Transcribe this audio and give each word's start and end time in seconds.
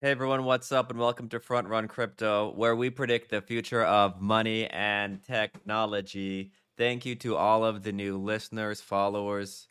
Hey 0.00 0.12
everyone, 0.12 0.44
what's 0.44 0.70
up, 0.70 0.90
and 0.90 1.00
welcome 1.00 1.28
to 1.30 1.40
Front 1.40 1.66
Run 1.66 1.88
Crypto, 1.88 2.52
where 2.52 2.76
we 2.76 2.88
predict 2.88 3.30
the 3.30 3.42
future 3.42 3.82
of 3.82 4.20
money 4.20 4.68
and 4.68 5.20
technology. 5.24 6.52
Thank 6.76 7.04
you 7.04 7.16
to 7.16 7.34
all 7.34 7.64
of 7.64 7.82
the 7.82 7.90
new 7.90 8.16
listeners, 8.16 8.80
followers, 8.80 9.66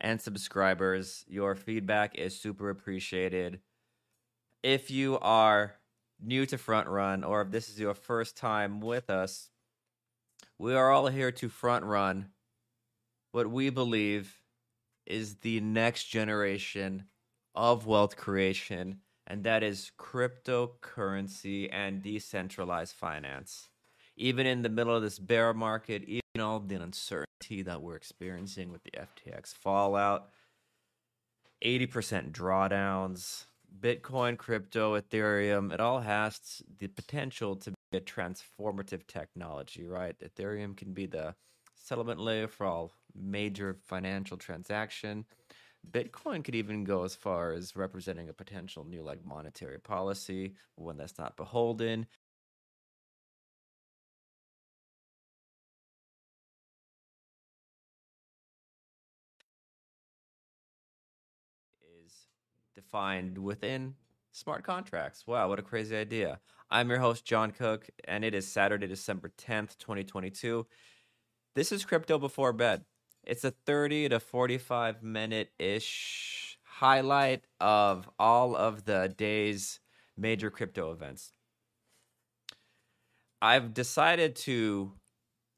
and 0.00 0.18
subscribers. 0.18 1.26
Your 1.28 1.54
feedback 1.54 2.14
is 2.14 2.40
super 2.40 2.70
appreciated. 2.70 3.60
If 4.62 4.90
you 4.90 5.18
are 5.18 5.74
new 6.18 6.46
to 6.46 6.56
Front 6.56 6.88
Run, 6.88 7.22
or 7.22 7.42
if 7.42 7.50
this 7.50 7.68
is 7.68 7.78
your 7.78 7.92
first 7.92 8.38
time 8.38 8.80
with 8.80 9.10
us, 9.10 9.50
we 10.58 10.74
are 10.74 10.90
all 10.90 11.08
here 11.08 11.30
to 11.30 11.50
front 11.50 11.84
run 11.84 12.28
what 13.32 13.50
we 13.50 13.68
believe 13.68 14.34
is 15.04 15.34
the 15.40 15.60
next 15.60 16.04
generation 16.04 17.04
of 17.54 17.84
wealth 17.84 18.16
creation 18.16 19.00
and 19.26 19.44
that 19.44 19.62
is 19.62 19.92
cryptocurrency 19.98 21.68
and 21.72 22.02
decentralized 22.02 22.94
finance. 22.94 23.68
Even 24.16 24.46
in 24.46 24.62
the 24.62 24.68
middle 24.68 24.94
of 24.94 25.02
this 25.02 25.18
bear 25.18 25.54
market, 25.54 26.02
even 26.04 26.40
all 26.40 26.60
the 26.60 26.74
uncertainty 26.74 27.62
that 27.62 27.80
we're 27.80 27.96
experiencing 27.96 28.70
with 28.70 28.82
the 28.84 28.92
FTX 28.92 29.54
fallout, 29.54 30.28
80% 31.64 32.32
drawdowns, 32.32 33.44
Bitcoin, 33.80 34.36
crypto, 34.36 35.00
Ethereum, 35.00 35.72
it 35.72 35.80
all 35.80 36.00
has 36.00 36.62
the 36.78 36.88
potential 36.88 37.56
to 37.56 37.72
be 37.90 37.98
a 37.98 38.00
transformative 38.00 39.06
technology, 39.06 39.86
right? 39.86 40.16
Ethereum 40.18 40.76
can 40.76 40.92
be 40.92 41.06
the 41.06 41.34
settlement 41.74 42.20
layer 42.20 42.48
for 42.48 42.66
all 42.66 42.92
major 43.14 43.76
financial 43.86 44.36
transaction 44.36 45.24
Bitcoin 45.90 46.44
could 46.44 46.54
even 46.54 46.84
go 46.84 47.04
as 47.04 47.14
far 47.14 47.52
as 47.52 47.76
representing 47.76 48.28
a 48.28 48.32
potential 48.32 48.84
new 48.84 49.02
like 49.02 49.24
monetary 49.24 49.78
policy, 49.78 50.54
one 50.76 50.96
that's 50.96 51.18
not 51.18 51.36
beholden. 51.36 52.06
Is 62.04 62.26
defined 62.74 63.38
within 63.38 63.94
smart 64.30 64.64
contracts. 64.64 65.26
Wow, 65.26 65.48
what 65.48 65.58
a 65.58 65.62
crazy 65.62 65.96
idea. 65.96 66.40
I'm 66.70 66.88
your 66.88 67.00
host, 67.00 67.24
John 67.26 67.50
Cook, 67.50 67.88
and 68.04 68.24
it 68.24 68.34
is 68.34 68.50
Saturday, 68.50 68.86
December 68.86 69.30
10th, 69.36 69.76
2022. 69.78 70.66
This 71.54 71.72
is 71.72 71.84
Crypto 71.84 72.18
Before 72.18 72.52
Bed. 72.52 72.84
It's 73.24 73.44
a 73.44 73.52
30 73.52 74.10
to 74.10 74.20
45 74.20 75.02
minute 75.02 75.52
ish 75.58 76.58
highlight 76.64 77.44
of 77.60 78.08
all 78.18 78.56
of 78.56 78.84
the 78.84 79.14
day's 79.16 79.78
major 80.16 80.50
crypto 80.50 80.90
events. 80.90 81.32
I've 83.40 83.74
decided 83.74 84.36
to 84.36 84.92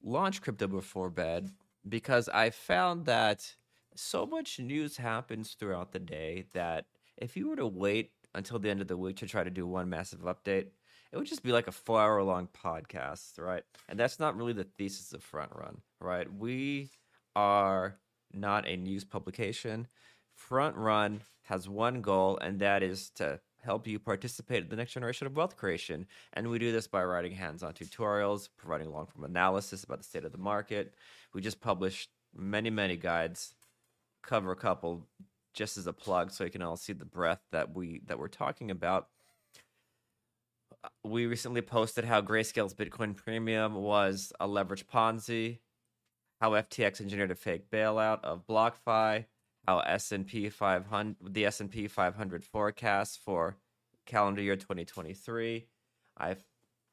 launch 0.02 0.42
Crypto 0.42 0.66
Before 0.66 1.10
Bed 1.10 1.50
because 1.88 2.28
I 2.28 2.50
found 2.50 3.06
that 3.06 3.54
so 3.94 4.26
much 4.26 4.58
news 4.58 4.96
happens 4.96 5.52
throughout 5.52 5.92
the 5.92 5.98
day 5.98 6.46
that 6.52 6.86
if 7.16 7.36
you 7.36 7.48
were 7.48 7.56
to 7.56 7.66
wait 7.66 8.12
until 8.34 8.58
the 8.58 8.70
end 8.70 8.80
of 8.80 8.88
the 8.88 8.96
week 8.96 9.16
to 9.16 9.26
try 9.26 9.44
to 9.44 9.50
do 9.50 9.66
one 9.66 9.88
massive 9.88 10.20
update, 10.20 10.68
it 11.12 11.16
would 11.16 11.26
just 11.26 11.42
be 11.42 11.52
like 11.52 11.68
a 11.68 11.72
four 11.72 12.00
hour 12.00 12.22
long 12.22 12.48
podcast, 12.48 13.38
right? 13.38 13.62
And 13.88 13.98
that's 13.98 14.18
not 14.18 14.36
really 14.36 14.52
the 14.52 14.64
thesis 14.64 15.12
of 15.12 15.22
Front 15.22 15.52
Run, 15.54 15.80
right? 16.00 16.32
We 16.32 16.90
are 17.36 17.98
not 18.32 18.66
a 18.66 18.76
news 18.76 19.04
publication. 19.04 19.86
Front 20.34 20.76
Run 20.76 21.22
has 21.42 21.68
one 21.68 22.00
goal, 22.00 22.38
and 22.38 22.58
that 22.60 22.82
is 22.82 23.10
to 23.10 23.40
help 23.62 23.86
you 23.86 23.98
participate 23.98 24.64
in 24.64 24.68
the 24.68 24.76
next 24.76 24.92
generation 24.92 25.26
of 25.26 25.36
wealth 25.36 25.56
creation. 25.56 26.06
And 26.34 26.48
we 26.48 26.58
do 26.58 26.70
this 26.70 26.86
by 26.86 27.02
writing 27.04 27.32
hands 27.32 27.62
on 27.62 27.72
tutorials, 27.72 28.48
providing 28.56 28.92
long 28.92 29.06
form 29.06 29.24
analysis 29.24 29.84
about 29.84 29.98
the 29.98 30.04
state 30.04 30.24
of 30.24 30.32
the 30.32 30.38
market. 30.38 30.94
We 31.32 31.40
just 31.40 31.60
published 31.60 32.10
many, 32.34 32.70
many 32.70 32.96
guides, 32.96 33.54
cover 34.22 34.52
a 34.52 34.56
couple 34.56 35.06
just 35.54 35.78
as 35.78 35.86
a 35.86 35.92
plug 35.92 36.30
so 36.30 36.44
you 36.44 36.50
can 36.50 36.62
all 36.62 36.76
see 36.76 36.92
the 36.92 37.04
breadth 37.04 37.42
that 37.52 37.74
we 37.74 38.02
that 38.06 38.18
we're 38.18 38.28
talking 38.28 38.70
about. 38.70 39.08
We 41.02 41.26
recently 41.26 41.62
posted 41.62 42.04
how 42.04 42.20
Grayscale's 42.20 42.74
Bitcoin 42.74 43.16
Premium 43.16 43.74
was 43.74 44.32
a 44.40 44.46
leverage 44.46 44.86
Ponzi 44.86 45.60
how 46.44 46.50
FTX 46.50 47.00
engineered 47.00 47.30
a 47.30 47.34
fake 47.34 47.70
bailout 47.70 48.22
of 48.22 48.46
BlockFi, 48.46 49.24
how 49.66 49.78
S&P 49.78 50.50
500 50.50 51.16
the 51.34 51.46
S&P 51.46 51.88
500 51.88 52.44
forecast 52.44 53.18
for 53.24 53.56
calendar 54.04 54.42
year 54.42 54.54
2023. 54.54 55.64
I've 56.18 56.44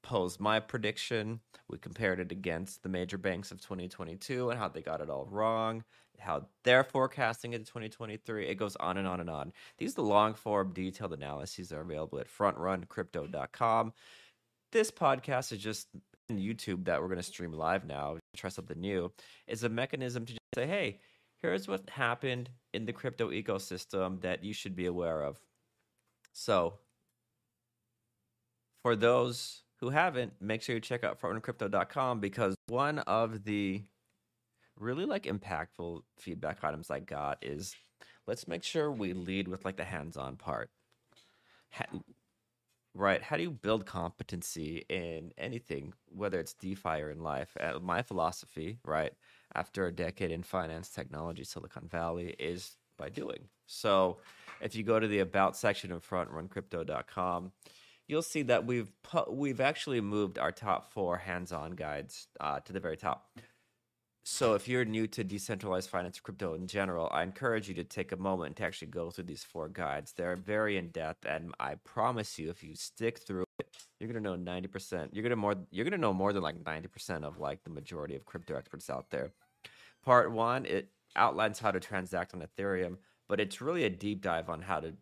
posed 0.03 0.39
my 0.39 0.61
prediction. 0.61 1.41
We 1.69 1.79
compared 1.79 2.21
it 2.21 2.31
against 2.31 2.81
the 2.81 2.87
major 2.87 3.17
banks 3.17 3.51
of 3.51 3.59
2022 3.59 4.51
and 4.51 4.57
how 4.57 4.69
they 4.69 4.81
got 4.81 5.01
it 5.01 5.09
all 5.09 5.27
wrong, 5.29 5.83
how 6.17 6.47
they're 6.63 6.85
forecasting 6.85 7.51
it 7.51 7.57
in 7.57 7.65
2023. 7.65 8.47
It 8.47 8.55
goes 8.55 8.77
on 8.77 8.97
and 8.97 9.05
on 9.05 9.19
and 9.19 9.29
on. 9.29 9.51
These 9.79 9.95
the 9.95 10.01
long 10.01 10.33
form 10.33 10.71
detailed 10.71 11.11
analyses 11.11 11.73
are 11.73 11.81
available 11.81 12.19
at 12.19 12.29
frontruncrypto.com. 12.29 13.91
This 14.71 14.91
podcast 14.91 15.51
is 15.51 15.59
just 15.59 15.89
YouTube 16.29 16.85
that 16.85 17.01
we're 17.01 17.07
going 17.07 17.17
to 17.17 17.23
stream 17.23 17.51
live 17.51 17.85
now, 17.85 18.17
try 18.41 18.49
something 18.49 18.79
new, 18.79 19.11
is 19.47 19.63
a 19.63 19.69
mechanism 19.69 20.25
to 20.25 20.33
just 20.33 20.55
say, 20.55 20.67
hey, 20.67 20.99
here's 21.41 21.67
what 21.67 21.89
happened 21.89 22.49
in 22.73 22.85
the 22.85 22.93
crypto 22.93 23.29
ecosystem 23.31 24.21
that 24.21 24.43
you 24.43 24.53
should 24.53 24.75
be 24.75 24.85
aware 24.85 25.21
of. 25.21 25.39
So, 26.33 26.79
for 28.83 28.95
those 28.95 29.63
who 29.79 29.89
haven't, 29.89 30.33
make 30.39 30.61
sure 30.61 30.75
you 30.75 30.81
check 30.81 31.03
out 31.03 31.19
frontruncrypto.com 31.21 32.19
because 32.19 32.55
one 32.67 32.99
of 32.99 33.43
the 33.43 33.83
really 34.79 35.05
like 35.05 35.23
impactful 35.23 36.01
feedback 36.17 36.63
items 36.63 36.89
I 36.89 36.99
got 36.99 37.39
is 37.41 37.75
let's 38.27 38.47
make 38.47 38.63
sure 38.63 38.91
we 38.91 39.13
lead 39.13 39.47
with 39.47 39.65
like 39.65 39.77
the 39.77 39.83
hands-on 39.83 40.37
part. 40.37 40.69
Right. 42.93 43.21
How 43.21 43.37
do 43.37 43.43
you 43.43 43.51
build 43.51 43.85
competency 43.85 44.85
in 44.89 45.31
anything, 45.37 45.93
whether 46.09 46.39
it's 46.39 46.53
DeFi 46.53 47.01
or 47.01 47.09
in 47.09 47.21
life? 47.21 47.55
Uh, 47.57 47.79
my 47.79 48.01
philosophy, 48.01 48.79
right, 48.83 49.13
after 49.55 49.85
a 49.85 49.93
decade 49.93 50.29
in 50.29 50.43
finance, 50.43 50.89
technology, 50.89 51.45
Silicon 51.45 51.87
Valley, 51.87 52.35
is 52.37 52.75
by 52.97 53.07
doing. 53.07 53.47
So 53.65 54.17
if 54.59 54.75
you 54.75 54.83
go 54.83 54.99
to 54.99 55.07
the 55.07 55.19
About 55.19 55.55
section 55.55 55.93
of 55.93 56.07
frontruncrypto.com, 56.07 57.53
you'll 58.07 58.21
see 58.21 58.41
that 58.43 58.65
we've 58.65 58.91
pu- 59.03 59.31
we've 59.31 59.61
actually 59.61 60.01
moved 60.01 60.37
our 60.37 60.51
top 60.51 60.91
four 60.91 61.17
hands-on 61.17 61.71
guides 61.71 62.27
uh, 62.41 62.59
to 62.59 62.73
the 62.73 62.79
very 62.81 62.97
top. 62.97 63.31
So, 64.23 64.53
if 64.53 64.67
you're 64.67 64.85
new 64.85 65.07
to 65.07 65.23
decentralized 65.23 65.89
finance 65.89 66.19
crypto 66.19 66.53
in 66.53 66.67
general, 66.67 67.09
I 67.11 67.23
encourage 67.23 67.67
you 67.67 67.73
to 67.75 67.83
take 67.83 68.11
a 68.11 68.17
moment 68.17 68.55
to 68.57 68.63
actually 68.63 68.89
go 68.89 69.09
through 69.09 69.23
these 69.23 69.43
four 69.43 69.67
guides. 69.67 70.13
They're 70.13 70.35
very 70.35 70.77
in 70.77 70.89
depth, 70.89 71.25
and 71.25 71.53
I 71.59 71.75
promise 71.75 72.37
you, 72.37 72.51
if 72.51 72.63
you 72.63 72.75
stick 72.75 73.17
through 73.17 73.45
it, 73.59 73.75
you're 73.99 74.07
gonna 74.07 74.19
know 74.19 74.35
ninety 74.35 74.67
percent. 74.67 75.13
You're 75.13 75.23
gonna 75.23 75.35
more. 75.35 75.55
You're 75.71 75.85
gonna 75.85 75.97
know 75.97 76.13
more 76.13 76.33
than 76.33 76.43
like 76.43 76.63
ninety 76.63 76.87
percent 76.87 77.25
of 77.25 77.39
like 77.39 77.63
the 77.63 77.71
majority 77.71 78.15
of 78.15 78.25
crypto 78.25 78.55
experts 78.55 78.91
out 78.91 79.09
there. 79.09 79.31
Part 80.03 80.31
one, 80.31 80.65
it 80.65 80.91
outlines 81.15 81.59
how 81.59 81.71
to 81.71 81.79
transact 81.79 82.33
on 82.35 82.41
Ethereum, 82.41 82.97
but 83.27 83.39
it's 83.39 83.61
really 83.61 83.85
a 83.85 83.89
deep 83.89 84.21
dive 84.21 84.49
on 84.49 84.61
how 84.61 84.81
to 84.81 84.93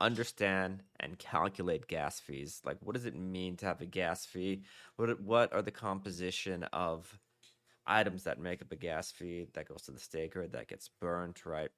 understand 0.00 0.82
and 1.00 1.18
calculate 1.18 1.86
gas 1.88 2.20
fees. 2.20 2.60
Like, 2.64 2.78
what 2.80 2.94
does 2.94 3.06
it 3.06 3.16
mean 3.16 3.56
to 3.58 3.66
have 3.66 3.80
a 3.80 3.86
gas 3.86 4.24
fee? 4.26 4.62
What 4.96 5.20
what 5.20 5.52
are 5.52 5.62
the 5.62 5.70
composition 5.70 6.64
of 6.72 7.18
items 7.90 8.24
that 8.24 8.38
make 8.38 8.62
up 8.62 8.72
a 8.72 8.76
gas 8.76 9.10
fee 9.10 9.46
that 9.54 9.68
goes 9.68 9.82
to 9.82 9.90
the 9.90 10.00
staker 10.00 10.46
that 10.46 10.68
gets 10.68 10.88
burnt, 11.00 11.44
right? 11.44 11.70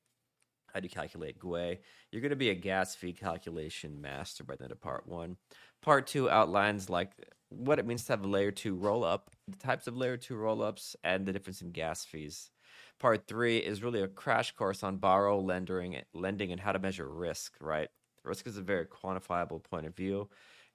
How 0.72 0.80
do 0.80 0.84
you 0.84 0.90
calculate 0.90 1.38
gwei? 1.38 1.78
You're 2.10 2.22
going 2.22 2.30
to 2.30 2.36
be 2.36 2.50
a 2.50 2.54
gas 2.54 2.94
fee 2.94 3.12
calculation 3.12 4.00
master 4.00 4.44
by 4.44 4.56
the 4.56 4.64
end 4.64 4.72
of 4.72 4.80
part 4.80 5.06
one. 5.06 5.36
Part 5.82 6.06
two 6.06 6.30
outlines 6.30 6.88
like 6.88 7.12
what 7.48 7.78
it 7.78 7.86
means 7.86 8.04
to 8.04 8.12
have 8.12 8.24
a 8.24 8.28
layer 8.28 8.50
two 8.50 8.74
roll 8.74 9.04
up, 9.04 9.30
the 9.48 9.58
types 9.58 9.86
of 9.86 9.96
layer 9.96 10.16
two 10.16 10.36
roll 10.36 10.62
ups, 10.62 10.96
and 11.04 11.26
the 11.26 11.32
difference 11.32 11.60
in 11.60 11.70
gas 11.70 12.04
fees. 12.04 12.50
Part 12.98 13.26
three 13.26 13.58
is 13.58 13.82
really 13.82 14.00
a 14.00 14.08
crash 14.08 14.52
course 14.52 14.82
on 14.82 14.96
borrow, 14.96 15.38
lending, 15.40 16.00
lending, 16.14 16.52
and 16.52 16.60
how 16.60 16.72
to 16.72 16.78
measure 16.78 17.08
risk. 17.08 17.54
Right, 17.60 17.88
risk 18.24 18.46
is 18.46 18.56
a 18.56 18.62
very 18.62 18.86
quantifiable 18.86 19.62
point 19.62 19.86
of 19.86 19.94
view 19.94 20.28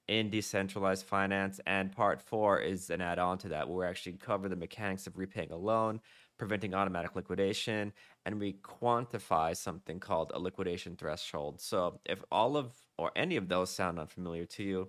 in 0.08 0.30
decentralized 0.30 1.06
finance. 1.06 1.60
And 1.66 1.92
part 1.92 2.20
four 2.20 2.58
is 2.58 2.90
an 2.90 3.00
add 3.00 3.18
on 3.18 3.38
to 3.38 3.48
that, 3.50 3.68
where 3.68 3.78
we 3.78 3.86
actually 3.86 4.14
cover 4.14 4.48
the 4.48 4.56
mechanics 4.56 5.06
of 5.06 5.16
repaying 5.16 5.52
a 5.52 5.56
loan, 5.56 6.00
preventing 6.38 6.74
automatic 6.74 7.14
liquidation, 7.14 7.92
and 8.24 8.40
we 8.40 8.54
quantify 8.54 9.56
something 9.56 10.00
called 10.00 10.32
a 10.34 10.38
liquidation 10.38 10.96
threshold. 10.96 11.60
So 11.60 12.00
if 12.04 12.24
all 12.32 12.56
of 12.56 12.72
or 12.96 13.12
any 13.14 13.36
of 13.36 13.48
those 13.48 13.70
sound 13.70 13.98
unfamiliar 13.98 14.44
to 14.46 14.62
you, 14.62 14.88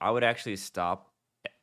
I 0.00 0.10
would 0.10 0.24
actually 0.24 0.56
stop 0.56 1.12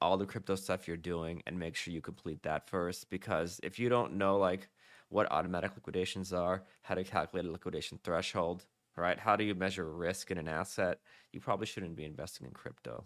all 0.01 0.17
the 0.17 0.25
crypto 0.25 0.55
stuff 0.55 0.87
you're 0.87 0.97
doing 0.97 1.41
and 1.47 1.57
make 1.57 1.75
sure 1.75 1.93
you 1.93 2.01
complete 2.01 2.43
that 2.43 2.69
first 2.69 3.09
because 3.09 3.59
if 3.63 3.79
you 3.79 3.89
don't 3.89 4.13
know 4.13 4.37
like 4.37 4.69
what 5.09 5.31
automatic 5.31 5.71
liquidations 5.75 6.31
are, 6.31 6.63
how 6.83 6.95
to 6.95 7.03
calculate 7.03 7.45
a 7.45 7.51
liquidation 7.51 7.99
threshold, 8.03 8.65
right? 8.99 9.19
How 9.19 9.35
do 9.35 9.43
you 9.43 9.55
measure 9.55 9.89
risk 9.89 10.31
in 10.31 10.37
an 10.37 10.47
asset? 10.47 10.99
You 11.31 11.39
probably 11.39 11.65
shouldn't 11.65 11.95
be 11.95 12.05
investing 12.05 12.47
in 12.47 12.53
crypto. 12.53 13.05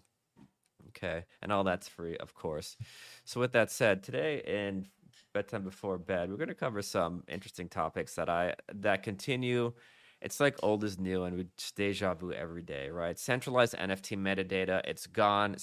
Okay. 0.88 1.24
And 1.42 1.52
all 1.52 1.64
that's 1.64 1.88
free, 1.88 2.16
of 2.18 2.34
course. 2.34 2.76
So, 3.24 3.40
with 3.40 3.52
that 3.52 3.70
said, 3.70 4.02
today 4.02 4.42
in 4.46 4.86
bedtime 5.32 5.64
before 5.64 5.98
bed, 5.98 6.30
we're 6.30 6.36
going 6.36 6.48
to 6.48 6.54
cover 6.54 6.82
some 6.82 7.24
interesting 7.28 7.68
topics 7.68 8.14
that 8.14 8.28
I 8.28 8.54
that 8.72 9.02
continue. 9.02 9.72
It's 10.20 10.40
like 10.40 10.56
old 10.62 10.84
is 10.84 10.98
new, 10.98 11.24
and 11.24 11.36
we 11.36 11.46
deja 11.76 12.14
vu 12.14 12.32
every 12.32 12.62
day, 12.62 12.88
right? 12.88 13.18
Centralized 13.18 13.74
NFT 13.74 14.16
metadata, 14.16 14.80
it's 14.84 15.06
gone. 15.06 15.56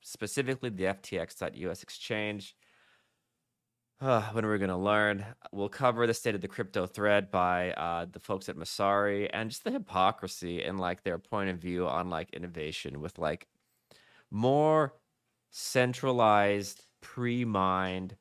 Specifically, 0.00 0.70
the 0.70 0.84
FTX.US 0.84 1.82
exchange. 1.82 2.56
Uh, 3.98 4.22
when 4.32 4.44
are 4.44 4.52
we 4.52 4.58
going 4.58 4.68
to 4.68 4.76
learn? 4.76 5.24
We'll 5.52 5.70
cover 5.70 6.06
the 6.06 6.12
state 6.12 6.34
of 6.34 6.42
the 6.42 6.48
crypto 6.48 6.86
thread 6.86 7.30
by 7.30 7.72
uh, 7.72 8.06
the 8.10 8.20
folks 8.20 8.48
at 8.50 8.56
Messari 8.56 9.30
and 9.32 9.48
just 9.48 9.64
the 9.64 9.70
hypocrisy 9.70 10.62
and 10.62 10.78
like 10.78 11.02
their 11.02 11.18
point 11.18 11.48
of 11.48 11.58
view 11.58 11.88
on 11.88 12.10
like 12.10 12.28
innovation 12.34 13.00
with 13.00 13.18
like 13.18 13.46
more 14.30 14.94
centralized 15.50 16.84
pre-mined 17.00 18.16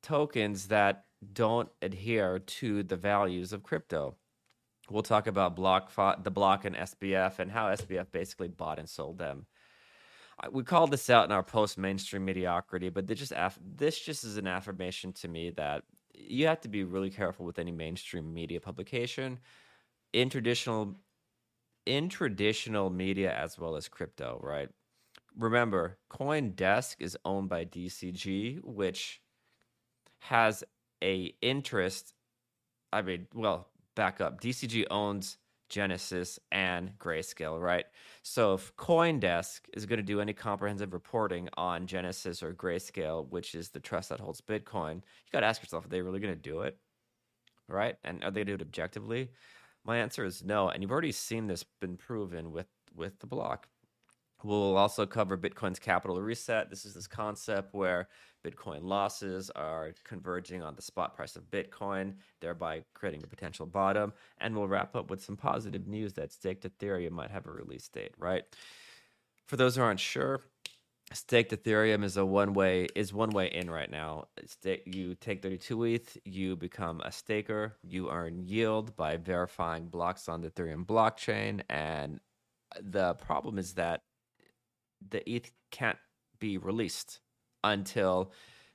tokens 0.00 0.68
that 0.68 1.06
don't 1.32 1.70
adhere 1.82 2.38
to 2.38 2.84
the 2.84 2.96
values 2.96 3.52
of 3.52 3.64
crypto. 3.64 4.14
We'll 4.88 5.02
talk 5.02 5.26
about 5.26 5.56
block 5.56 5.92
the 6.22 6.30
block 6.30 6.64
and 6.64 6.76
SBF 6.76 7.40
and 7.40 7.50
how 7.50 7.66
SBF 7.68 8.12
basically 8.12 8.48
bought 8.48 8.78
and 8.78 8.88
sold 8.88 9.18
them. 9.18 9.46
We 10.50 10.64
called 10.64 10.90
this 10.90 11.10
out 11.10 11.26
in 11.26 11.32
our 11.32 11.42
post 11.42 11.76
mainstream 11.76 12.24
mediocrity, 12.24 12.88
but 12.88 13.06
this 13.06 13.18
just 13.18 13.32
this 13.60 13.98
just 13.98 14.24
is 14.24 14.36
an 14.36 14.46
affirmation 14.46 15.12
to 15.14 15.28
me 15.28 15.50
that 15.50 15.84
you 16.14 16.46
have 16.46 16.60
to 16.62 16.68
be 16.68 16.84
really 16.84 17.10
careful 17.10 17.44
with 17.44 17.58
any 17.58 17.72
mainstream 17.72 18.32
media 18.32 18.60
publication. 18.60 19.38
In 20.12 20.28
traditional 20.30 20.96
in 21.86 22.08
traditional 22.08 22.90
media 22.90 23.34
as 23.34 23.58
well 23.58 23.76
as 23.76 23.88
crypto, 23.88 24.38
right? 24.42 24.68
Remember, 25.36 25.98
CoinDesk 26.10 26.96
is 26.98 27.16
owned 27.24 27.48
by 27.48 27.64
DCG, 27.64 28.60
which 28.62 29.20
has 30.20 30.64
a 31.02 31.34
interest. 31.40 32.14
I 32.92 33.02
mean, 33.02 33.26
well, 33.34 33.68
back 33.94 34.20
up. 34.20 34.40
DCG 34.40 34.86
owns 34.90 35.38
Genesis 35.70 36.38
and 36.52 36.92
Grayscale, 36.98 37.60
right? 37.60 37.86
So 38.22 38.54
if 38.54 38.76
CoinDesk 38.76 39.60
is 39.72 39.86
going 39.86 39.98
to 39.98 40.02
do 40.02 40.20
any 40.20 40.34
comprehensive 40.34 40.92
reporting 40.92 41.48
on 41.56 41.86
Genesis 41.86 42.42
or 42.42 42.52
Grayscale, 42.52 43.28
which 43.30 43.54
is 43.54 43.70
the 43.70 43.80
trust 43.80 44.10
that 44.10 44.20
holds 44.20 44.42
Bitcoin, 44.42 44.96
you 44.96 45.32
got 45.32 45.40
to 45.40 45.46
ask 45.46 45.62
yourself, 45.62 45.86
are 45.86 45.88
they 45.88 46.02
really 46.02 46.20
going 46.20 46.34
to 46.34 46.40
do 46.40 46.60
it? 46.60 46.76
Right? 47.68 47.96
And 48.04 48.22
are 48.22 48.30
they 48.30 48.40
going 48.40 48.48
to 48.48 48.56
do 48.58 48.62
it 48.62 48.66
objectively? 48.66 49.30
My 49.84 49.96
answer 49.98 50.24
is 50.24 50.44
no, 50.44 50.68
and 50.68 50.82
you've 50.82 50.92
already 50.92 51.12
seen 51.12 51.46
this 51.46 51.64
been 51.64 51.96
proven 51.96 52.52
with 52.52 52.66
with 52.94 53.18
the 53.20 53.26
block. 53.26 53.68
We'll 54.42 54.76
also 54.76 55.06
cover 55.06 55.36
Bitcoin's 55.36 55.78
capital 55.78 56.20
reset. 56.20 56.70
This 56.70 56.84
is 56.84 56.94
this 56.94 57.06
concept 57.06 57.74
where 57.74 58.08
Bitcoin 58.44 58.80
losses 58.82 59.50
are 59.50 59.92
converging 60.04 60.62
on 60.62 60.74
the 60.74 60.82
spot 60.82 61.14
price 61.14 61.36
of 61.36 61.50
Bitcoin, 61.50 62.14
thereby 62.40 62.82
creating 62.94 63.22
a 63.22 63.26
potential 63.26 63.66
bottom. 63.66 64.12
And 64.38 64.56
we'll 64.56 64.68
wrap 64.68 64.96
up 64.96 65.10
with 65.10 65.22
some 65.22 65.36
positive 65.36 65.86
news 65.86 66.14
that 66.14 66.32
staked 66.32 66.64
Ethereum 66.64 67.10
might 67.12 67.30
have 67.30 67.46
a 67.46 67.50
release 67.50 67.88
date, 67.88 68.12
right? 68.18 68.44
For 69.46 69.56
those 69.56 69.76
who 69.76 69.82
aren't 69.82 70.00
sure, 70.00 70.42
staked 71.12 71.50
ethereum 71.50 72.04
is 72.04 72.16
a 72.16 72.24
one 72.24 72.52
way 72.52 72.86
is 72.94 73.12
one 73.12 73.30
way 73.30 73.48
in 73.48 73.68
right 73.68 73.90
now 73.90 74.28
you 74.86 75.14
take 75.16 75.42
32 75.42 75.86
eth 75.86 76.16
you 76.24 76.54
become 76.54 77.00
a 77.04 77.10
staker 77.10 77.76
you 77.82 78.10
earn 78.10 78.38
yield 78.38 78.94
by 78.96 79.16
verifying 79.16 79.86
blocks 79.86 80.28
on 80.28 80.40
the 80.40 80.50
ethereum 80.50 80.86
blockchain 80.86 81.62
and 81.68 82.20
the 82.80 83.14
problem 83.14 83.58
is 83.58 83.74
that 83.74 84.02
the 85.08 85.28
eth 85.28 85.50
can't 85.70 85.98
be 86.38 86.58
released 86.58 87.20
until 87.64 88.32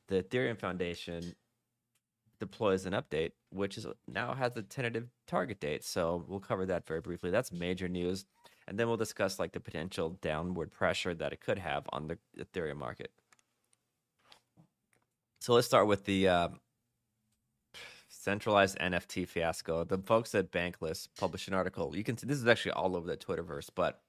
the 0.08 0.22
ethereum 0.24 0.60
foundation 0.60 1.36
deploys 2.40 2.86
an 2.86 2.94
update 2.94 3.32
which 3.50 3.78
is 3.78 3.88
now 4.08 4.34
has 4.34 4.56
a 4.58 4.62
tentative 4.62 5.08
target 5.26 5.60
date 5.60 5.84
so 5.84 6.24
we'll 6.28 6.40
cover 6.40 6.66
that 6.66 6.86
very 6.86 7.02
briefly 7.02 7.32
that's 7.32 7.52
major 7.52 7.88
news 7.88 8.26
and 8.68 8.80
then 8.80 8.88
we'll 8.88 8.98
discuss 8.98 9.40
like 9.40 9.52
the 9.52 9.60
potential 9.60 10.18
downward 10.22 10.72
pressure 10.72 11.14
that 11.16 11.34
it 11.34 11.40
could 11.40 11.60
have 11.60 11.86
on 11.90 12.08
the 12.08 12.18
Ethereum 12.38 12.78
market. 12.78 13.12
So 15.40 15.54
let's 15.54 15.68
start 15.68 15.88
with 15.88 16.06
the 16.06 16.28
uh, 16.28 16.48
centralized 18.10 18.80
NFT 18.80 19.28
fiasco. 19.28 19.84
The 19.84 20.00
folks 20.00 20.34
at 20.34 20.52
Bankless 20.52 21.08
published 21.20 21.48
an 21.48 21.54
article. 21.54 21.96
You 21.96 22.04
can 22.04 22.18
see 22.18 22.26
this 22.26 22.40
is 22.40 22.48
actually 22.48 22.72
all 22.72 22.96
over 22.96 23.06
the 23.06 23.18
Twitterverse, 23.18 23.70
but 23.76 24.02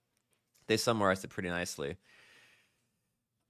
they 0.66 0.76
summarized 0.76 1.24
it 1.24 1.28
pretty 1.28 1.48
nicely. 1.48 1.96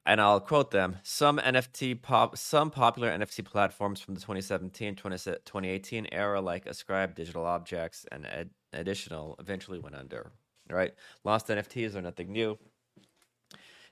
And 0.05 0.21
I'll 0.21 0.41
quote 0.41 0.71
them: 0.71 0.99
"Some 1.03 1.39
NFT 1.39 2.01
pop, 2.01 2.37
some 2.39 2.71
popular 2.71 3.11
NFT 3.11 3.45
platforms 3.45 4.01
from 4.01 4.15
the 4.15 4.21
2017 4.21 4.95
2018 4.97 6.09
era, 6.13 6.41
like 6.41 6.67
Ascribe, 6.67 7.15
Digital 7.15 7.45
Objects, 7.45 8.07
and 8.13 8.27
Ed- 8.27 8.51
Additional, 8.73 9.37
eventually 9.39 9.79
went 9.79 9.97
under 9.97 10.33
right? 10.71 10.93
Lost 11.25 11.49
NFTs 11.49 11.95
are 11.95 12.03
nothing 12.03 12.33
new. 12.33 12.59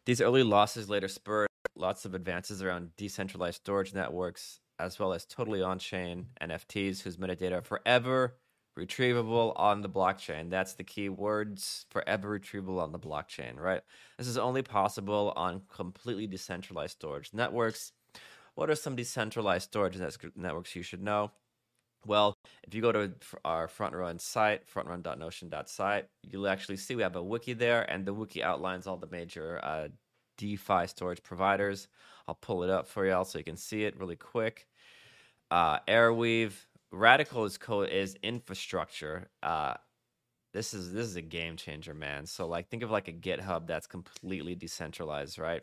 These 0.07 0.21
early 0.21 0.43
losses 0.43 0.89
later 0.89 1.09
spurred 1.09 1.49
lots 1.77 2.05
of 2.05 2.15
advances 2.15 2.63
around 2.63 2.91
decentralized 2.97 3.57
storage 3.57 3.95
networks, 3.95 4.61
as 4.79 4.99
well 4.99 5.13
as 5.13 5.25
totally 5.25 5.63
on 5.63 5.79
chain 5.79 6.27
NFTs 6.41 7.03
whose 7.03 7.17
metadata 7.17 7.53
are 7.59 7.63
forever 7.63 8.37
retrievable 8.79 9.53
on 9.57 9.83
the 9.83 9.89
blockchain. 9.89 10.51
That's 10.51 10.75
the 10.75 10.85
key 10.85 11.09
words 11.09 11.87
forever 11.91 12.39
retrievable 12.39 12.81
on 12.81 12.93
the 12.93 12.99
blockchain, 12.99 13.59
right? 13.59 13.83
This 14.19 14.27
is 14.27 14.39
only 14.39 14.63
possible 14.63 15.33
on 15.37 15.63
completely 15.73 16.27
decentralized 16.27 16.93
storage 16.93 17.31
networks. 17.33 17.93
What 18.55 18.71
are 18.71 18.75
some 18.75 18.97
decentralized 18.97 19.65
storage 19.65 19.99
networks 20.37 20.77
you 20.77 20.83
should 20.83 21.03
know? 21.03 21.33
Well, 22.07 22.35
if 22.63 22.75
you 22.75 22.83
go 22.83 22.93
to 22.93 23.13
our 23.45 23.67
front 23.67 23.95
run 23.95 24.19
site, 24.19 24.69
frontrun.notion.site, 24.69 26.07
you'll 26.31 26.49
actually 26.49 26.77
see 26.77 26.95
we 26.95 27.03
have 27.03 27.17
a 27.17 27.23
wiki 27.23 27.55
there, 27.55 27.91
and 27.91 28.05
the 28.05 28.13
wiki 28.13 28.43
outlines 28.43 28.87
all 28.87 28.97
the 28.97 29.09
major 29.11 29.59
uh, 29.63 29.89
DeFi 30.37 30.87
storage 30.87 31.23
providers. 31.23 31.89
I'll 32.29 32.35
pull 32.35 32.63
it 32.63 32.71
up 32.71 32.87
for 32.87 33.07
y'all 33.07 33.25
so 33.25 33.39
you 33.39 33.45
can 33.45 33.57
see 33.57 33.85
it 33.85 33.99
really 33.99 34.17
quick. 34.17 34.67
Uh, 35.51 35.79
Arweave, 35.89 36.53
Radicle 36.95 37.47
is 37.47 37.59
code 37.59 37.91
is 37.91 38.17
infrastructure. 38.23 39.29
Uh, 39.43 39.75
this 40.53 40.73
is 40.73 40.93
this 40.93 41.07
is 41.07 41.17
a 41.17 41.23
game 41.23 41.57
changer, 41.57 41.95
man. 41.95 42.27
So 42.27 42.47
like, 42.47 42.69
think 42.69 42.83
of 42.83 42.91
like 42.91 43.09
a 43.09 43.13
GitHub 43.13 43.67
that's 43.67 43.87
completely 43.87 44.55
decentralized, 44.55 45.39
right? 45.39 45.63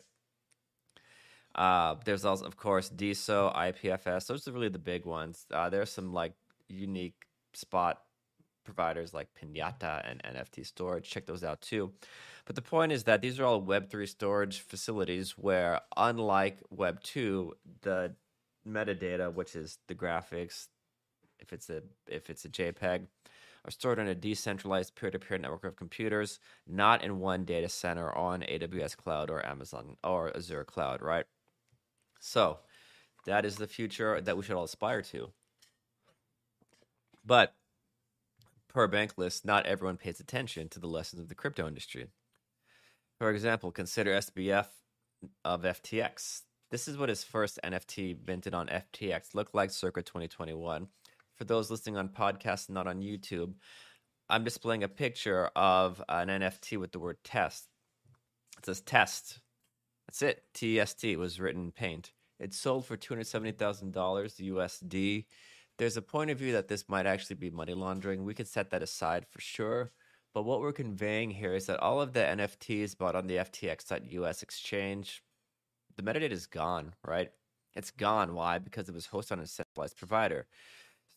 Uh, 1.54 1.96
there's 2.04 2.24
also, 2.24 2.46
of 2.46 2.56
course, 2.56 2.90
DeSo, 2.90 3.54
IPFS. 3.54 4.26
Those 4.26 4.48
are 4.48 4.52
really 4.52 4.68
the 4.68 4.78
big 4.78 5.04
ones. 5.04 5.46
Uh, 5.52 5.68
there's 5.68 5.90
some 5.90 6.12
like 6.12 6.32
unique 6.68 7.26
spot 7.52 8.02
providers 8.64 9.12
like 9.12 9.28
Pinata 9.34 10.08
and 10.08 10.22
NFT 10.22 10.64
Storage. 10.64 11.10
Check 11.10 11.26
those 11.26 11.44
out 11.44 11.60
too. 11.60 11.92
But 12.44 12.56
the 12.56 12.62
point 12.62 12.92
is 12.92 13.04
that 13.04 13.22
these 13.22 13.38
are 13.38 13.44
all 13.44 13.62
Web3 13.62 14.08
storage 14.08 14.60
facilities 14.60 15.32
where, 15.32 15.80
unlike 15.96 16.58
Web2, 16.74 17.50
the 17.82 18.14
metadata, 18.66 19.32
which 19.32 19.54
is 19.54 19.78
the 19.88 19.94
graphics, 19.94 20.68
if 21.42 21.52
it's 21.52 21.68
a 21.68 21.82
if 22.06 22.30
it's 22.30 22.44
a 22.44 22.48
JPEG, 22.48 23.06
are 23.64 23.70
stored 23.70 23.98
on 23.98 24.08
a 24.08 24.14
decentralized 24.14 24.94
peer-to-peer 24.94 25.38
network 25.38 25.64
of 25.64 25.76
computers, 25.76 26.40
not 26.66 27.04
in 27.04 27.20
one 27.20 27.44
data 27.44 27.68
center 27.68 28.16
on 28.16 28.40
AWS 28.42 28.96
cloud 28.96 29.30
or 29.30 29.44
Amazon 29.46 29.96
or 30.02 30.34
Azure 30.36 30.64
cloud, 30.64 31.02
right? 31.02 31.26
So 32.20 32.58
that 33.26 33.44
is 33.44 33.56
the 33.56 33.66
future 33.66 34.20
that 34.20 34.36
we 34.36 34.42
should 34.42 34.56
all 34.56 34.64
aspire 34.64 35.02
to. 35.02 35.30
But 37.24 37.54
per 38.68 38.88
Bankless, 38.88 39.44
not 39.44 39.66
everyone 39.66 39.96
pays 39.96 40.18
attention 40.18 40.68
to 40.70 40.80
the 40.80 40.88
lessons 40.88 41.20
of 41.20 41.28
the 41.28 41.34
crypto 41.34 41.68
industry. 41.68 42.08
For 43.18 43.30
example, 43.30 43.70
consider 43.70 44.12
SBF 44.12 44.66
of 45.44 45.62
FTX. 45.62 46.42
This 46.70 46.88
is 46.88 46.98
what 46.98 47.10
his 47.10 47.22
first 47.22 47.60
NFT 47.62 48.16
minted 48.26 48.54
on 48.54 48.66
FTX 48.66 49.34
looked 49.34 49.54
like 49.54 49.70
circa 49.70 50.02
2021. 50.02 50.88
For 51.42 51.46
those 51.46 51.72
listening 51.72 51.96
on 51.96 52.08
podcasts, 52.08 52.70
not 52.70 52.86
on 52.86 53.00
YouTube, 53.00 53.54
I'm 54.28 54.44
displaying 54.44 54.84
a 54.84 54.88
picture 54.88 55.50
of 55.56 56.00
an 56.08 56.28
NFT 56.28 56.78
with 56.78 56.92
the 56.92 57.00
word 57.00 57.16
test. 57.24 57.66
It 58.58 58.66
says 58.66 58.80
test 58.80 59.40
that's 60.06 60.22
it. 60.22 60.44
TST 60.54 61.18
was 61.18 61.40
written 61.40 61.62
in 61.62 61.72
paint. 61.72 62.12
It 62.38 62.54
sold 62.54 62.86
for 62.86 62.96
$270,000 62.96 63.92
USD. 63.92 65.24
There's 65.78 65.96
a 65.96 66.02
point 66.02 66.30
of 66.30 66.38
view 66.38 66.52
that 66.52 66.68
this 66.68 66.88
might 66.88 67.06
actually 67.06 67.34
be 67.34 67.50
money 67.50 67.74
laundering. 67.74 68.22
We 68.22 68.34
could 68.34 68.46
set 68.46 68.70
that 68.70 68.84
aside 68.84 69.26
for 69.28 69.40
sure. 69.40 69.90
But 70.32 70.44
what 70.44 70.60
we're 70.60 70.70
conveying 70.70 71.32
here 71.32 71.56
is 71.56 71.66
that 71.66 71.80
all 71.80 72.00
of 72.00 72.12
the 72.12 72.20
NFTs 72.20 72.96
bought 72.96 73.16
on 73.16 73.26
the 73.26 73.38
FTX.US 73.38 74.44
exchange, 74.44 75.24
the 75.96 76.04
metadata 76.04 76.30
is 76.30 76.46
gone, 76.46 76.94
right? 77.04 77.32
It's 77.74 77.90
gone. 77.90 78.32
Why? 78.32 78.58
Because 78.58 78.88
it 78.88 78.94
was 78.94 79.08
hosted 79.08 79.32
on 79.32 79.40
a 79.40 79.46
centralized 79.48 79.96
provider. 79.96 80.46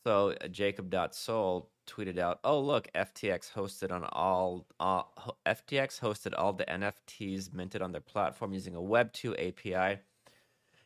So 0.06 0.36
uh, 0.40 0.48
Jacob.Sol 0.48 1.72
tweeted 1.88 2.20
out, 2.20 2.40
"Oh 2.44 2.60
look, 2.60 2.88
FTX 2.94 3.52
hosted 3.52 3.92
on 3.92 4.04
all 4.04 4.68
uh, 4.80 5.02
FTX 5.48 6.00
hosted 6.00 6.34
all 6.38 6.54
the 6.54 6.66
NFTs 6.66 7.52
minted 7.52 7.82
on 7.82 7.92
their 7.92 8.02
platform 8.02 8.54
using 8.54 8.76
a 8.76 8.80
Web2 8.80 9.34
API." 9.50 10.02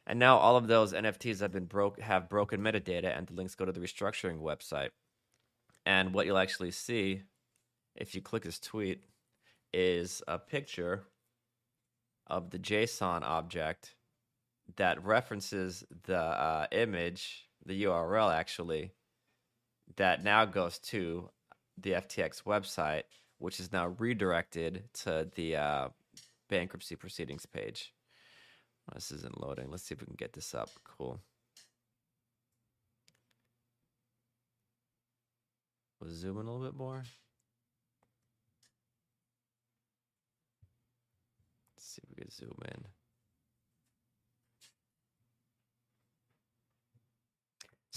And 0.07 0.19
now 0.19 0.37
all 0.37 0.55
of 0.55 0.67
those 0.67 0.93
NFTs 0.93 1.41
have 1.41 1.51
been 1.51 1.65
broke 1.65 1.99
have 1.99 2.29
broken 2.29 2.61
metadata 2.61 3.15
and 3.15 3.27
the 3.27 3.33
links 3.33 3.55
go 3.55 3.65
to 3.65 3.73
the 3.73 3.81
restructuring 3.81 4.39
website. 4.39 4.91
And 5.85 6.13
what 6.13 6.25
you'll 6.25 6.37
actually 6.37 6.71
see 6.71 7.23
if 7.95 8.15
you 8.15 8.21
click 8.21 8.43
this 8.43 8.57
tweet 8.57 9.03
is 9.73 10.23
a 10.29 10.39
picture 10.39 11.03
of 12.25 12.51
the 12.51 12.59
JSON 12.59 13.23
object 13.23 13.95
that 14.77 15.03
references 15.03 15.83
the 16.05 16.17
uh, 16.17 16.67
image, 16.71 17.49
the 17.65 17.83
URL 17.83 18.33
actually, 18.33 18.93
that 19.97 20.23
now 20.23 20.45
goes 20.45 20.79
to 20.79 21.29
the 21.77 21.91
FTX 21.91 22.43
website, 22.43 23.03
which 23.37 23.59
is 23.59 23.71
now 23.71 23.87
redirected 23.97 24.83
to 24.93 25.29
the 25.35 25.55
uh, 25.55 25.89
bankruptcy 26.49 26.95
proceedings 26.95 27.45
page. 27.45 27.93
Oh, 28.89 28.95
this 28.95 29.11
isn't 29.11 29.41
loading. 29.41 29.69
Let's 29.69 29.83
see 29.83 29.93
if 29.93 30.01
we 30.01 30.07
can 30.07 30.15
get 30.17 30.33
this 30.33 30.53
up. 30.53 30.69
Cool. 30.83 31.19
We'll 35.99 36.11
zoom 36.11 36.39
in 36.39 36.47
a 36.47 36.51
little 36.51 36.65
bit 36.65 36.77
more. 36.77 37.03
Let's 41.75 41.85
see 41.85 42.01
if 42.03 42.09
we 42.09 42.21
can 42.23 42.31
zoom 42.31 42.57
in. 42.65 42.98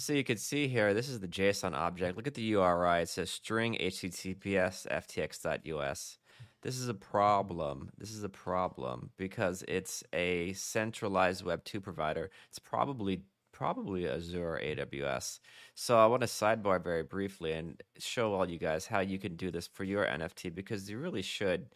So 0.02 0.12
you 0.12 0.25
can 0.25 0.37
see 0.37 0.66
here, 0.66 0.94
this 0.94 1.09
is 1.09 1.21
the 1.21 1.28
JSON 1.28 1.75
object. 1.75 2.16
Look 2.16 2.26
at 2.26 2.35
the 2.35 2.42
URI. 2.42 3.02
It 3.02 3.09
says 3.09 3.30
string 3.30 3.78
https 3.80 4.88
ftx.us. 4.88 6.18
This 6.62 6.76
is 6.76 6.88
a 6.88 6.94
problem. 6.94 7.88
This 7.97 8.11
is 8.11 8.25
a 8.25 8.28
problem 8.28 9.11
because 9.16 9.62
it's 9.68 10.02
a 10.12 10.54
centralized 10.54 11.44
Web 11.44 11.62
2 11.62 11.80
provider. 11.80 12.30
It's 12.49 12.59
probably 12.59 13.23
probably 13.52 14.09
Azure 14.09 14.54
or 14.54 14.61
AWS. 14.61 15.38
So 15.76 15.97
I 15.97 16.06
want 16.06 16.23
to 16.23 16.26
sidebar 16.26 16.82
very 16.82 17.04
briefly 17.04 17.52
and 17.52 17.80
show 17.97 18.35
all 18.35 18.50
you 18.50 18.59
guys 18.59 18.87
how 18.87 19.00
you 19.00 19.21
can 19.21 19.37
do 19.37 19.52
this 19.52 19.68
for 19.68 19.85
your 19.85 20.04
NFT 20.04 20.52
because 20.52 20.90
you 20.90 20.99
really 20.99 21.23
should. 21.23 21.68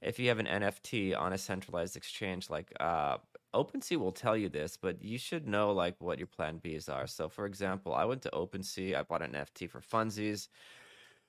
If 0.00 0.18
you 0.18 0.28
have 0.28 0.38
an 0.38 0.46
NFT 0.46 1.18
on 1.18 1.32
a 1.32 1.38
centralized 1.38 1.96
exchange 1.96 2.50
like 2.50 2.72
uh, 2.78 3.18
OpenSea 3.54 3.96
will 3.96 4.12
tell 4.12 4.36
you 4.36 4.48
this, 4.48 4.76
but 4.76 5.02
you 5.02 5.18
should 5.18 5.48
know 5.48 5.72
like 5.72 5.96
what 5.98 6.18
your 6.18 6.26
plan 6.26 6.60
Bs 6.64 6.92
are. 6.92 7.06
So, 7.06 7.28
for 7.28 7.46
example, 7.46 7.94
I 7.94 8.04
went 8.04 8.22
to 8.22 8.30
OpenSea, 8.30 8.94
I 8.94 9.02
bought 9.02 9.22
an 9.22 9.32
NFT 9.32 9.68
for 9.70 9.80
funsies. 9.80 10.48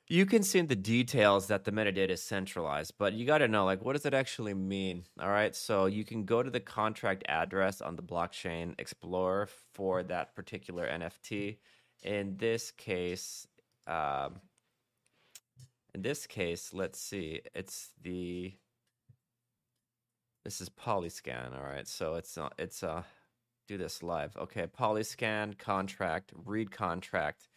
You 0.08 0.26
can 0.26 0.42
see 0.42 0.58
in 0.58 0.66
the 0.66 0.76
details 0.76 1.48
that 1.48 1.66
the 1.66 1.72
metadata 1.72 2.10
is 2.10 2.24
centralized, 2.24 2.96
but 2.98 3.14
you 3.14 3.28
got 3.28 3.40
to 3.40 3.48
know 3.48 3.66
like 3.66 3.84
what 3.84 3.94
does 3.94 4.06
it 4.06 4.14
actually 4.14 4.56
mean? 4.56 5.04
All 5.20 5.30
right, 5.30 5.56
so 5.56 5.86
you 5.86 6.04
can 6.04 6.26
go 6.26 6.42
to 6.42 6.50
the 6.50 6.60
contract 6.60 7.24
address 7.30 7.80
on 7.80 7.96
the 7.96 8.02
blockchain 8.04 8.74
explorer 8.80 9.48
for 9.74 10.04
that 10.04 10.36
particular 10.36 10.88
NFT. 10.88 11.58
In 12.04 12.38
this 12.38 12.72
case, 12.72 13.48
um, 13.86 14.40
in 15.94 16.02
this 16.02 16.28
case, 16.28 16.74
let's 16.74 17.00
see, 17.00 17.42
it's 17.54 17.90
the 18.02 18.54
this 20.46 20.62
is 20.62 20.70
Polyscan, 20.70 21.56
all 21.56 21.64
right. 21.64 21.88
So 21.88 22.16
it's 22.16 22.38
uh, 22.38 22.50
it's 22.58 22.84
uh 22.84 23.04
do 23.68 23.78
this 23.78 24.02
live. 24.02 24.36
Okay, 24.38 24.66
Polyscan 24.68 25.58
contract, 25.58 26.34
read 26.46 26.72
contract. 26.72 27.50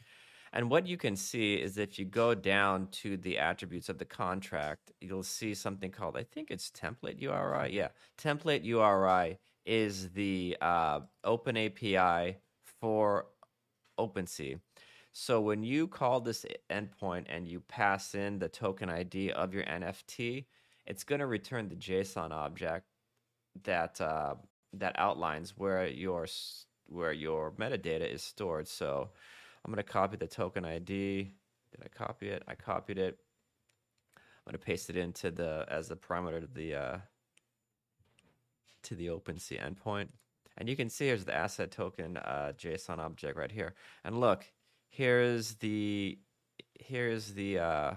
And 0.52 0.68
what 0.68 0.86
you 0.86 0.98
can 0.98 1.16
see 1.16 1.54
is 1.54 1.78
if 1.78 1.98
you 1.98 2.04
go 2.04 2.34
down 2.34 2.88
to 2.88 3.16
the 3.16 3.38
attributes 3.38 3.88
of 3.88 3.96
the 3.96 4.04
contract, 4.04 4.92
you'll 5.00 5.22
see 5.22 5.54
something 5.54 5.90
called 5.90 6.16
I 6.16 6.24
think 6.24 6.50
it's 6.50 6.70
template 6.70 7.20
URI. 7.20 7.72
Yeah, 7.72 7.88
template 8.18 8.64
URI 8.64 9.38
is 9.64 10.10
the 10.10 10.56
uh, 10.60 11.00
open 11.24 11.56
API 11.56 12.36
for 12.80 13.26
OpenSea. 13.98 14.58
So 15.12 15.40
when 15.40 15.62
you 15.62 15.88
call 15.88 16.20
this 16.20 16.46
endpoint 16.70 17.26
and 17.28 17.46
you 17.46 17.60
pass 17.60 18.14
in 18.14 18.38
the 18.38 18.48
token 18.48 18.88
ID 18.88 19.30
of 19.32 19.52
your 19.52 19.64
NFT, 19.64 20.46
it's 20.86 21.04
going 21.04 21.20
to 21.20 21.26
return 21.26 21.68
the 21.68 21.76
JSON 21.76 22.30
object 22.30 22.86
that 23.64 24.00
uh, 24.00 24.34
that 24.72 24.94
outlines 24.98 25.54
where 25.56 25.86
your 25.86 26.26
where 26.86 27.12
your 27.12 27.52
metadata 27.52 28.10
is 28.10 28.22
stored. 28.22 28.66
So 28.66 29.10
I'm 29.64 29.70
going 29.70 29.84
to 29.84 29.92
copy 29.92 30.16
the 30.16 30.26
token 30.26 30.64
ID. 30.64 31.34
Did 31.70 31.80
I 31.84 31.88
copy 31.88 32.28
it? 32.30 32.42
I 32.48 32.54
copied 32.54 32.98
it. 32.98 33.18
I'm 34.16 34.50
going 34.50 34.58
to 34.58 34.64
paste 34.64 34.88
it 34.90 34.96
into 34.96 35.30
the 35.30 35.66
as 35.68 35.88
the 35.88 35.96
parameter 35.96 36.40
to 36.40 36.48
the 36.52 36.74
uh, 36.74 36.98
to 38.84 38.94
the 38.94 39.08
OpenSea 39.08 39.60
endpoint. 39.60 40.08
And 40.56 40.68
you 40.68 40.76
can 40.76 40.88
see 40.88 41.06
here's 41.06 41.24
the 41.24 41.34
asset 41.34 41.70
token 41.70 42.16
uh, 42.16 42.52
JSON 42.58 42.98
object 42.98 43.36
right 43.36 43.52
here. 43.52 43.74
And 44.04 44.18
look, 44.20 44.44
here's 44.92 45.54
the 45.54 46.18
here's 46.78 47.32
the 47.32 47.58
uh, 47.58 47.94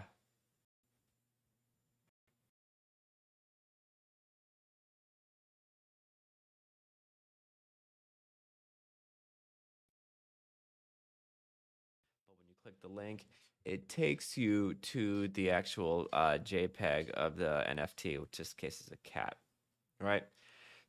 click 12.64 12.82
the 12.82 12.88
link, 12.88 13.28
it 13.64 13.88
takes 13.90 14.38
you 14.38 14.74
to 14.76 15.28
the 15.30 15.52
actual 15.52 16.08
uh, 16.12 16.40
JPEG 16.44 17.12
of 17.12 17.36
the 17.36 17.64
NFT, 17.70 18.20
which 18.20 18.40
in 18.40 18.44
this 18.44 18.54
case 18.54 18.82
is 18.82 18.92
a 18.92 18.98
cat, 19.08 19.36
right? 20.00 20.24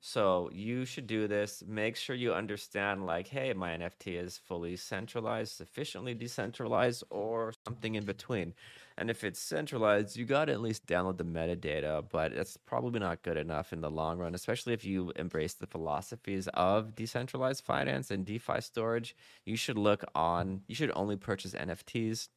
So 0.08 0.48
you 0.52 0.84
should 0.84 1.08
do 1.08 1.26
this. 1.26 1.64
Make 1.66 1.96
sure 1.96 2.14
you 2.14 2.32
understand, 2.32 3.06
like, 3.06 3.26
hey, 3.26 3.52
my 3.54 3.70
NFT 3.70 4.22
is 4.22 4.38
fully 4.38 4.76
centralized, 4.76 5.56
sufficiently 5.56 6.14
decentralized, 6.14 7.02
or 7.10 7.52
something 7.66 7.96
in 7.96 8.04
between. 8.04 8.54
And 8.96 9.10
if 9.10 9.24
it's 9.24 9.40
centralized, 9.40 10.16
you 10.16 10.24
got 10.24 10.44
to 10.44 10.52
at 10.52 10.60
least 10.60 10.86
download 10.86 11.16
the 11.16 11.24
metadata, 11.24 12.04
but 12.08 12.32
it's 12.32 12.56
probably 12.56 13.00
not 13.00 13.24
good 13.24 13.36
enough 13.36 13.72
in 13.72 13.80
the 13.80 13.90
long 13.90 14.18
run, 14.18 14.36
especially 14.36 14.74
if 14.74 14.84
you 14.84 15.12
embrace 15.16 15.54
the 15.54 15.66
philosophies 15.66 16.46
of 16.54 16.94
decentralized 16.94 17.64
finance 17.64 18.12
and 18.12 18.24
DeFi 18.24 18.60
storage. 18.60 19.16
You 19.44 19.56
should 19.56 19.76
look 19.76 20.04
on, 20.14 20.62
you 20.68 20.76
should 20.76 20.92
only 20.94 21.16
purchase 21.16 21.52
NFTs 21.52 22.28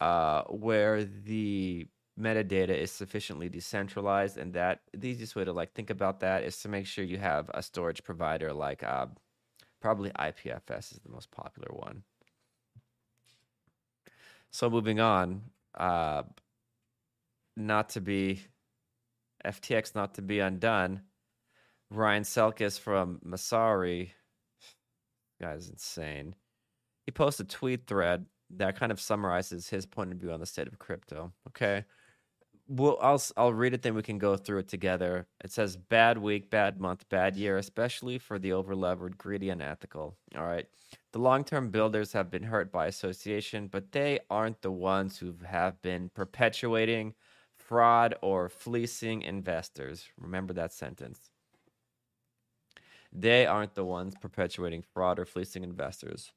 uh, 0.00 0.42
where 0.48 1.04
the 1.04 1.86
metadata 2.20 2.76
is 2.76 2.92
sufficiently 2.92 3.48
decentralized 3.48 4.36
and 4.36 4.52
that 4.52 4.80
the 4.94 5.08
easiest 5.08 5.34
way 5.34 5.44
to 5.44 5.52
like 5.52 5.72
think 5.72 5.90
about 5.90 6.20
that 6.20 6.44
is 6.44 6.58
to 6.58 6.68
make 6.68 6.86
sure 6.86 7.04
you 7.04 7.18
have 7.18 7.50
a 7.54 7.62
storage 7.62 8.04
provider 8.04 8.52
like 8.52 8.82
uh, 8.82 9.06
probably 9.80 10.10
IPFS 10.10 10.92
is 10.92 11.00
the 11.02 11.10
most 11.10 11.30
popular 11.30 11.68
one. 11.72 12.02
So 14.50 14.68
moving 14.68 15.00
on, 15.00 15.42
uh, 15.74 16.24
not 17.56 17.88
to 17.90 18.00
be 18.00 18.42
FTX, 19.44 19.94
not 19.94 20.14
to 20.14 20.22
be 20.22 20.40
undone. 20.40 21.02
Ryan 21.90 22.22
Selkis 22.22 22.78
from 22.78 23.20
Messari, 23.26 24.10
guy's 25.40 25.68
insane. 25.68 26.34
He 27.04 27.10
posted 27.12 27.46
a 27.46 27.50
tweet 27.50 27.86
thread 27.86 28.26
that 28.50 28.78
kind 28.78 28.92
of 28.92 29.00
summarizes 29.00 29.68
his 29.68 29.86
point 29.86 30.12
of 30.12 30.18
view 30.18 30.32
on 30.32 30.40
the 30.40 30.46
state 30.46 30.68
of 30.68 30.78
crypto. 30.78 31.32
Okay, 31.48 31.84
well, 32.72 32.98
I'll 33.00 33.22
I'll 33.36 33.52
read 33.52 33.74
it, 33.74 33.82
then 33.82 33.94
we 33.94 34.02
can 34.02 34.18
go 34.18 34.36
through 34.36 34.58
it 34.60 34.68
together. 34.68 35.26
It 35.44 35.52
says 35.52 35.76
bad 35.76 36.18
week, 36.18 36.50
bad 36.50 36.80
month, 36.80 37.08
bad 37.08 37.36
year, 37.36 37.56
especially 37.58 38.18
for 38.18 38.38
the 38.38 38.50
overlevered, 38.50 39.18
greedy, 39.18 39.50
and 39.50 39.62
ethical. 39.62 40.16
All 40.36 40.44
right. 40.44 40.66
The 41.12 41.18
long 41.18 41.44
term 41.44 41.70
builders 41.70 42.12
have 42.12 42.30
been 42.30 42.44
hurt 42.44 42.72
by 42.72 42.86
association, 42.86 43.68
but 43.68 43.92
they 43.92 44.20
aren't 44.30 44.62
the 44.62 44.72
ones 44.72 45.18
who 45.18 45.34
have 45.44 45.80
been 45.82 46.08
perpetuating 46.10 47.14
fraud 47.56 48.14
or 48.22 48.48
fleecing 48.48 49.22
investors. 49.22 50.08
Remember 50.18 50.52
that 50.54 50.72
sentence. 50.72 51.30
They 53.12 53.46
aren't 53.46 53.74
the 53.74 53.84
ones 53.84 54.16
perpetuating 54.20 54.82
fraud 54.82 55.18
or 55.18 55.24
fleecing 55.24 55.62
investors. 55.62 56.32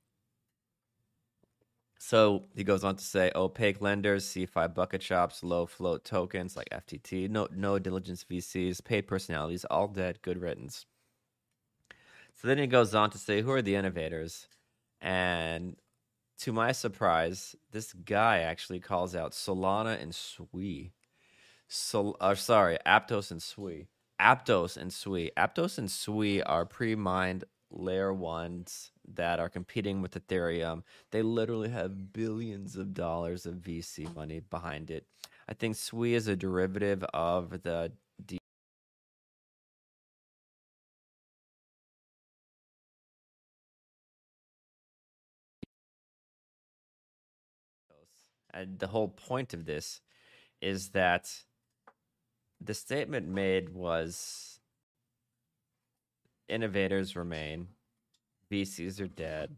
So 2.08 2.44
he 2.56 2.64
goes 2.64 2.84
on 2.84 2.98
to 2.98 3.04
say 3.04 3.32
opaque 3.36 3.82
lenders, 3.82 4.28
CeFi 4.28 4.76
bucket 4.76 5.02
shops, 5.02 5.44
low 5.44 5.66
float 5.66 6.06
tokens 6.06 6.56
like 6.56 6.70
FTT, 6.70 7.32
no 7.32 7.48
no 7.52 7.80
diligence 7.80 8.24
VCs, 8.30 8.84
paid 8.84 9.08
personalities, 9.08 9.66
all 9.72 9.88
dead, 9.88 10.22
good 10.22 10.40
riddance. 10.40 10.86
So 12.36 12.48
then 12.48 12.60
he 12.60 12.68
goes 12.68 12.94
on 12.94 13.10
to 13.10 13.18
say, 13.18 13.42
who 13.42 13.50
are 13.50 13.64
the 13.64 13.74
innovators? 13.74 14.48
And 15.02 15.78
to 16.42 16.54
my 16.54 16.74
surprise, 16.74 17.56
this 17.72 17.92
guy 17.92 18.42
actually 18.42 18.82
calls 18.82 19.16
out 19.16 19.32
Solana 19.32 20.00
and 20.00 20.14
Sui. 20.14 20.94
Sol, 21.68 22.18
or 22.22 22.36
sorry, 22.36 22.78
Aptos 22.86 23.32
and 23.32 23.42
Sui. 23.42 23.88
Aptos 24.22 24.78
and 24.78 24.94
Sui. 24.94 25.32
Aptos 25.36 25.80
and 25.80 25.90
Sui 25.90 26.44
are 26.44 26.68
pre-mined 26.68 27.46
layer 27.76 28.14
ones 28.14 28.92
that 29.14 29.40
are 29.40 29.50
competing 29.50 30.02
with 30.02 30.14
Ethereum. 30.14 30.84
They 31.12 31.22
literally 31.22 31.70
have 31.70 32.14
billions 32.14 32.76
of 32.76 32.94
dollars 32.94 33.46
of 33.46 33.56
VC 33.56 34.14
money 34.16 34.40
behind 34.40 34.90
it. 34.92 35.06
I 35.48 35.54
think 35.54 35.76
Sui 35.76 36.14
is 36.16 36.28
a 36.28 36.36
derivative 36.36 37.04
of 37.14 37.62
the 37.64 37.92
and 48.56 48.80
the 48.80 48.88
whole 48.88 49.10
point 49.10 49.54
of 49.54 49.66
this 49.66 50.02
is 50.62 50.90
that 50.90 51.44
the 52.62 52.74
statement 52.74 53.28
made 53.28 53.70
was 53.70 54.55
innovators 56.48 57.16
remain, 57.16 57.68
VCs 58.52 59.02
are 59.02 59.08
dead, 59.08 59.56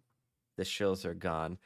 the 0.58 0.64
shills 0.64 1.06
are 1.06 1.14
gone. 1.14 1.58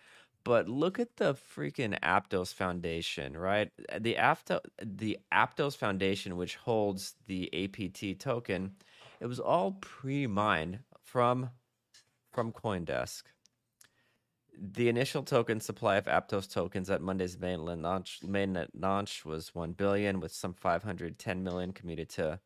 But 0.43 0.67
look 0.67 0.99
at 0.99 1.17
the 1.17 1.35
freaking 1.35 1.99
Aptos 1.99 2.53
Foundation, 2.53 3.37
right? 3.37 3.69
The 3.99 4.15
Apto, 4.15 4.59
the 4.83 5.19
Aptos 5.31 5.77
Foundation, 5.77 6.35
which 6.35 6.55
holds 6.55 7.13
the 7.27 7.49
APT 7.53 8.19
token, 8.19 8.75
it 9.19 9.27
was 9.27 9.39
all 9.39 9.73
pre-mined 9.81 10.79
from 11.03 11.51
from 12.31 12.51
CoinDesk. 12.51 13.23
The 14.57 14.89
initial 14.89 15.23
token 15.23 15.59
supply 15.59 15.97
of 15.97 16.05
Aptos 16.05 16.51
tokens 16.51 16.89
at 16.89 17.01
Monday's 17.01 17.37
mainland 17.37 17.83
launch 17.83 18.19
mainnet 18.25 18.69
launch 18.73 19.25
was 19.25 19.53
one 19.53 19.73
billion, 19.73 20.19
with 20.19 20.31
some 20.31 20.53
510 20.53 21.43
million 21.43 21.71
committed 21.71 22.09
to 22.09 22.39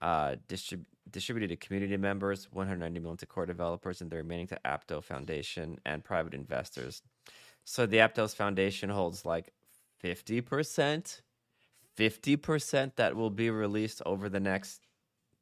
uh, 0.00 0.36
distrib- 0.48 0.86
distributed 1.10 1.48
to 1.48 1.66
community 1.66 1.96
members, 1.96 2.48
190 2.52 3.00
million 3.00 3.16
to 3.18 3.26
core 3.26 3.46
developers, 3.46 4.00
and 4.00 4.10
the 4.10 4.16
remaining 4.16 4.46
to 4.48 4.58
Apto 4.64 5.02
Foundation 5.02 5.78
and 5.84 6.04
private 6.04 6.34
investors. 6.34 7.02
So 7.64 7.86
the 7.86 7.98
Aptos 7.98 8.34
Foundation 8.34 8.90
holds 8.90 9.24
like 9.24 9.52
50%, 10.02 11.20
50% 11.98 12.96
that 12.96 13.16
will 13.16 13.30
be 13.30 13.50
released 13.50 14.02
over 14.06 14.28
the 14.28 14.40
next 14.40 14.86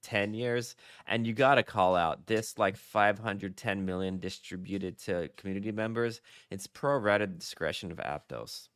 10 0.03 0.35
years. 0.35 0.77
And 1.07 1.27
you 1.27 1.33
got 1.33 1.57
to 1.57 1.63
call 1.63 1.97
out 1.97 2.27
this 2.27 2.59
like 2.59 2.77
510 2.77 3.85
million 3.85 4.19
distributed 4.19 4.99
to 5.01 5.29
community 5.37 5.73
members. 5.73 6.21
It's 6.51 6.67
pro 6.67 6.99
rata 6.99 7.27
discretion 7.27 7.91
of 7.91 7.99
Aptos. 7.99 8.69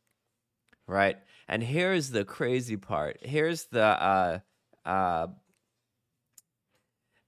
Right. 0.87 1.17
And 1.47 1.63
here's 1.63 2.09
the 2.09 2.25
crazy 2.25 2.75
part. 2.75 3.17
Here's 3.21 3.65
the, 3.65 3.83
uh, 3.83 4.39
uh, 4.85 5.27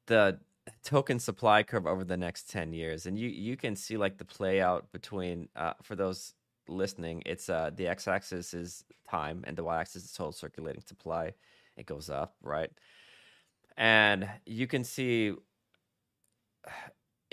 the 0.07 0.39
token 0.83 1.19
supply 1.19 1.63
curve 1.63 1.85
over 1.85 2.03
the 2.03 2.17
next 2.17 2.49
10 2.49 2.71
years 2.73 3.05
and 3.05 3.19
you 3.19 3.27
you 3.27 3.57
can 3.57 3.75
see 3.75 3.97
like 3.97 4.17
the 4.17 4.25
play 4.25 4.61
out 4.61 4.89
between 4.93 5.49
uh, 5.55 5.73
for 5.81 5.95
those 5.95 6.33
listening 6.69 7.21
it's 7.25 7.49
uh 7.49 7.69
the 7.75 7.85
x-axis 7.85 8.53
is 8.53 8.85
time 9.09 9.43
and 9.45 9.57
the 9.57 9.63
y-axis 9.63 10.05
is 10.05 10.11
total 10.11 10.31
circulating 10.31 10.81
supply. 10.81 11.33
It 11.77 11.85
goes 11.85 12.09
up 12.09 12.35
right? 12.41 12.71
And 13.77 14.29
you 14.45 14.67
can 14.67 14.83
see 14.83 15.33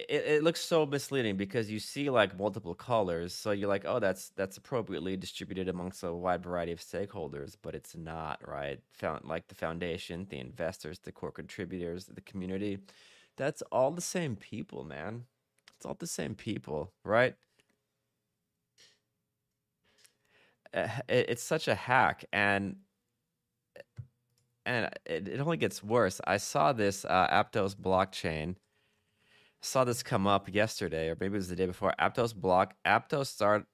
it, 0.08 0.24
it 0.26 0.42
looks 0.42 0.60
so 0.60 0.86
misleading 0.86 1.36
because 1.36 1.70
you 1.70 1.78
see 1.78 2.10
like 2.10 2.38
multiple 2.38 2.74
colors 2.74 3.34
so 3.34 3.50
you're 3.50 3.68
like 3.68 3.84
oh 3.86 3.98
that's 3.98 4.30
that's 4.30 4.56
appropriately 4.56 5.16
distributed 5.16 5.68
amongst 5.68 6.02
a 6.02 6.12
wide 6.12 6.42
variety 6.42 6.72
of 6.72 6.80
stakeholders 6.80 7.56
but 7.60 7.74
it's 7.74 7.96
not 7.96 8.40
right? 8.46 8.80
Found 8.94 9.24
like 9.24 9.48
the 9.48 9.54
foundation 9.54 10.26
the 10.30 10.38
investors 10.38 10.98
the 11.00 11.12
core 11.12 11.32
contributors 11.32 12.06
the 12.06 12.20
community 12.20 12.78
that's 13.36 13.62
all 13.72 13.90
the 13.90 14.00
same 14.00 14.36
people 14.36 14.84
man. 14.84 15.24
It's 15.76 15.86
all 15.86 15.96
the 15.98 16.06
same 16.06 16.34
people 16.34 16.92
right? 17.04 17.34
It, 20.72 20.90
it's 21.08 21.42
such 21.42 21.68
a 21.68 21.74
hack 21.74 22.24
and 22.32 22.76
and 24.66 24.90
it, 25.06 25.26
it 25.26 25.40
only 25.40 25.56
gets 25.56 25.82
worse. 25.82 26.20
I 26.26 26.36
saw 26.36 26.72
this 26.72 27.04
uh, 27.04 27.28
aptos 27.28 27.74
blockchain 27.74 28.56
saw 29.62 29.84
this 29.84 30.02
come 30.02 30.26
up 30.26 30.52
yesterday, 30.52 31.08
or 31.08 31.16
maybe 31.20 31.34
it 31.34 31.38
was 31.38 31.48
the 31.48 31.56
day 31.56 31.66
before. 31.66 31.94
Aptos 32.00 32.34
block 32.34 32.74
Aptos 32.86 33.26
start 33.26 33.66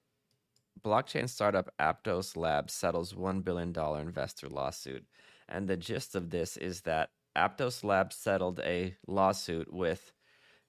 blockchain 0.83 1.27
startup 1.29 1.71
Aptos 1.79 2.35
Labs 2.37 2.73
settles 2.73 3.15
one 3.15 3.41
billion 3.41 3.71
dollar 3.71 4.01
investor 4.01 4.49
lawsuit, 4.49 5.05
and 5.47 5.67
the 5.67 5.77
gist 5.77 6.15
of 6.15 6.29
this 6.29 6.57
is 6.57 6.81
that 6.81 7.09
Aptos 7.35 7.83
Labs 7.83 8.15
settled 8.15 8.59
a 8.59 8.95
lawsuit 9.07 9.71
with 9.73 10.11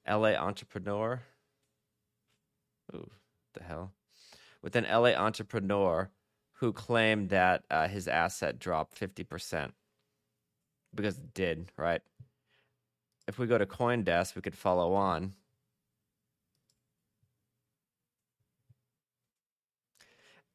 LA 0.08 0.30
entrepreneur. 0.30 1.22
Ooh, 2.94 3.10
the 3.54 3.64
hell! 3.64 3.92
With 4.62 4.76
an 4.76 4.84
LA 4.84 5.10
entrepreneur 5.10 6.10
who 6.54 6.72
claimed 6.72 7.28
that 7.30 7.64
uh, 7.70 7.88
his 7.88 8.08
asset 8.08 8.58
dropped 8.58 8.96
fifty 8.96 9.24
percent 9.24 9.74
because 10.94 11.18
it 11.18 11.34
did, 11.34 11.72
right? 11.76 12.02
If 13.28 13.38
we 13.38 13.46
go 13.46 13.58
to 13.58 13.66
CoinDesk, 13.66 14.34
we 14.34 14.42
could 14.42 14.56
follow 14.56 14.94
on. 14.94 15.34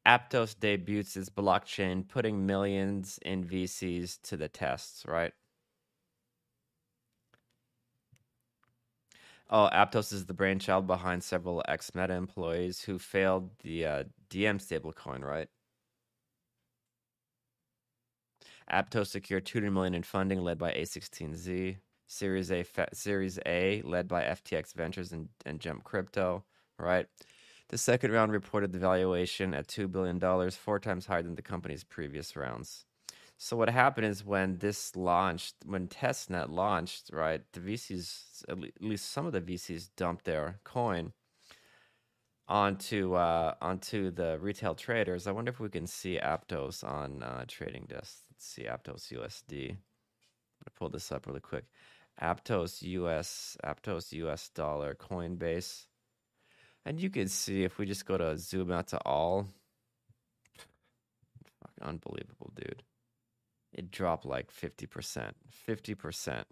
Aptos 0.06 0.58
debuts 0.58 1.16
its 1.16 1.30
blockchain, 1.30 2.06
putting 2.06 2.44
millions 2.46 3.18
in 3.22 3.44
VCs 3.44 4.20
to 4.22 4.36
the 4.36 4.48
tests, 4.48 5.04
right? 5.06 5.32
Oh, 9.50 9.68
Aptos 9.72 10.12
is 10.12 10.26
the 10.26 10.34
brainchild 10.34 10.86
behind 10.86 11.22
several 11.24 11.62
ex 11.68 11.94
Meta 11.94 12.14
employees 12.14 12.82
who 12.82 12.98
failed 12.98 13.50
the 13.62 13.86
uh, 13.86 14.04
Diem 14.28 14.58
stablecoin, 14.58 15.22
right? 15.22 15.48
Aptos 18.70 19.06
secured 19.08 19.46
200 19.46 19.70
million 19.70 19.94
in 19.94 20.02
funding 20.02 20.40
led 20.40 20.58
by 20.58 20.72
A16Z. 20.72 21.78
Series 22.06 22.50
A, 22.50 22.64
Series 22.92 23.38
A, 23.46 23.82
led 23.82 24.08
by 24.08 24.22
FTX 24.22 24.74
Ventures 24.74 25.12
and, 25.12 25.28
and 25.46 25.60
Jump 25.60 25.84
Crypto, 25.84 26.44
right? 26.78 27.06
The 27.68 27.78
second 27.78 28.12
round 28.12 28.32
reported 28.32 28.72
the 28.72 28.78
valuation 28.78 29.54
at 29.54 29.68
$2 29.68 29.90
billion, 29.90 30.20
four 30.50 30.78
times 30.78 31.06
higher 31.06 31.22
than 31.22 31.34
the 31.34 31.42
company's 31.42 31.84
previous 31.84 32.36
rounds. 32.36 32.84
So 33.36 33.56
what 33.56 33.68
happened 33.68 34.06
is 34.06 34.24
when 34.24 34.58
this 34.58 34.94
launched, 34.94 35.56
when 35.64 35.88
testnet 35.88 36.50
launched, 36.50 37.10
right, 37.12 37.42
the 37.52 37.60
VCs, 37.60 38.44
at 38.48 38.58
least 38.80 39.10
some 39.10 39.26
of 39.26 39.32
the 39.32 39.40
VCs 39.40 39.88
dumped 39.96 40.24
their 40.24 40.60
coin 40.64 41.12
onto 42.46 43.14
uh, 43.14 43.54
onto 43.60 44.10
the 44.10 44.38
retail 44.40 44.74
traders. 44.74 45.26
I 45.26 45.32
wonder 45.32 45.50
if 45.50 45.60
we 45.60 45.68
can 45.68 45.86
see 45.86 46.18
Aptos 46.22 46.84
on 46.84 47.22
uh, 47.22 47.44
trading 47.48 47.86
desk. 47.88 48.18
Let's 48.30 48.46
see 48.46 48.64
Aptos 48.64 49.12
USD. 49.12 49.70
I'm 49.70 49.78
gonna 50.60 50.76
pull 50.76 50.90
this 50.90 51.10
up 51.10 51.26
really 51.26 51.40
quick. 51.40 51.64
Aptos 52.20 52.82
US, 52.82 53.56
Aptos 53.64 54.12
US 54.12 54.48
dollar, 54.50 54.94
Coinbase. 54.94 55.86
And 56.84 57.00
you 57.00 57.10
can 57.10 57.28
see 57.28 57.64
if 57.64 57.78
we 57.78 57.86
just 57.86 58.06
go 58.06 58.18
to 58.18 58.36
zoom 58.36 58.70
out 58.70 58.88
to 58.88 58.98
all. 59.04 59.46
Unbelievable, 61.80 62.52
dude. 62.54 62.82
It 63.72 63.90
dropped 63.90 64.24
like 64.24 64.52
50%. 64.52 65.32
50% 65.68 66.44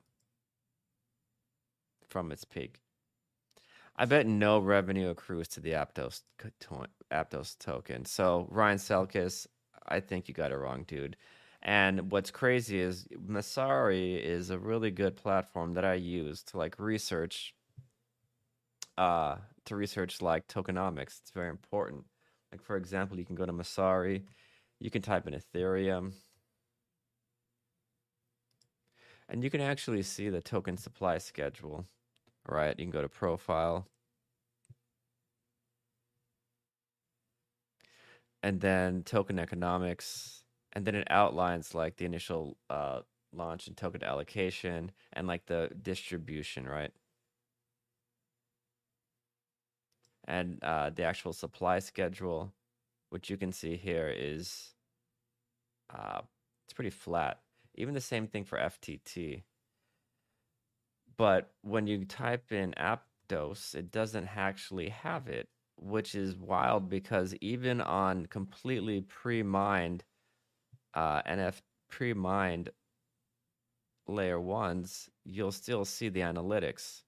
from 2.09 2.33
its 2.33 2.45
peak. 2.45 2.81
I 3.95 4.07
bet 4.07 4.27
no 4.27 4.59
revenue 4.59 5.11
accrues 5.11 5.49
to 5.49 5.61
the 5.61 5.73
Aptos, 5.73 6.23
Aptos 7.13 7.59
token. 7.59 8.05
So, 8.07 8.49
Ryan 8.51 8.79
Selkis, 8.79 9.47
I 9.87 10.01
think 10.01 10.29
you 10.29 10.35
got 10.35 10.51
it 10.51 10.57
wrong, 10.57 10.85
dude. 10.87 11.17
And 11.63 12.11
what's 12.11 12.31
crazy 12.31 12.81
is 12.81 13.07
Messari 13.15 14.21
is 14.21 14.51
a 14.51 14.59
really 14.59 14.91
good 14.91 15.17
platform 15.17 15.75
that 15.75 15.85
I 15.85 15.95
use 15.95 16.43
to 16.45 16.59
like 16.59 16.79
research 16.79 17.55
uh 18.99 19.37
to 19.65 19.77
research 19.77 20.21
like 20.21 20.49
tokenomics. 20.49 21.21
It's 21.21 21.31
very 21.33 21.49
important. 21.49 22.05
Like 22.51 22.63
for 22.63 22.77
example, 22.77 23.19
you 23.19 23.25
can 23.25 23.37
go 23.37 23.47
to 23.47 23.53
Messari, 23.53 24.25
you 24.81 24.91
can 24.91 25.03
type 25.03 25.27
in 25.29 25.35
Ethereum, 25.35 26.13
and 29.29 29.43
you 29.45 29.51
can 29.51 29.61
actually 29.61 30.03
see 30.03 30.29
the 30.29 30.41
token 30.43 30.77
supply 30.77 31.19
schedule. 31.19 31.87
Right? 32.49 32.79
You 32.79 32.87
can 32.87 32.91
go 32.93 33.03
to 33.03 33.09
profile. 33.09 33.87
And 38.43 38.61
then 38.61 39.05
token 39.05 39.39
economics 39.39 40.42
and 40.73 40.85
then 40.85 40.95
it 40.95 41.07
outlines 41.11 41.75
like 41.75 41.97
the 41.97 42.05
initial 42.05 42.57
uh, 42.71 43.01
launch 43.33 43.67
and 43.67 43.77
token 43.77 44.03
allocation 44.03 44.91
and 45.13 45.27
like 45.27 45.47
the 45.47 45.71
distribution, 45.83 46.67
right? 46.67 46.93
And 50.25 50.63
uh, 50.63 50.91
the 50.91 51.05
actual 51.05 51.33
supply 51.33 51.79
schedule, 51.81 52.53
which 53.11 53.29
you 53.31 53.37
can 53.37 53.53
see 53.53 53.77
here, 53.77 54.09
is 54.09 54.75
uh, 55.91 56.23
it's 56.65 56.75
pretty 56.75 56.91
flat. 56.91 57.41
Even 57.75 57.95
the 57.95 58.01
same 58.01 58.27
thing 58.27 58.45
for 58.45 58.59
FTT. 58.59 59.43
but 61.17 61.53
when 61.63 61.87
you 61.87 62.05
type 62.05 62.53
in 62.53 62.75
Aptos, 62.79 63.75
it 63.75 63.91
doesn't 63.91 64.29
actually 64.37 64.89
have 64.89 65.29
it, 65.29 65.49
which 65.77 66.15
is 66.15 66.37
wild 66.37 66.89
because 66.89 67.35
even 67.41 67.81
on 67.81 68.27
completely 68.27 69.01
pre-mined 69.03 70.05
uh, 70.95 71.23
NF 71.23 71.61
pre-mined 71.89 72.71
layer 74.07 74.41
ones, 74.41 75.09
you'll 75.25 75.53
still 75.53 75.85
see 75.85 76.09
the 76.09 76.21
analytics. 76.21 77.03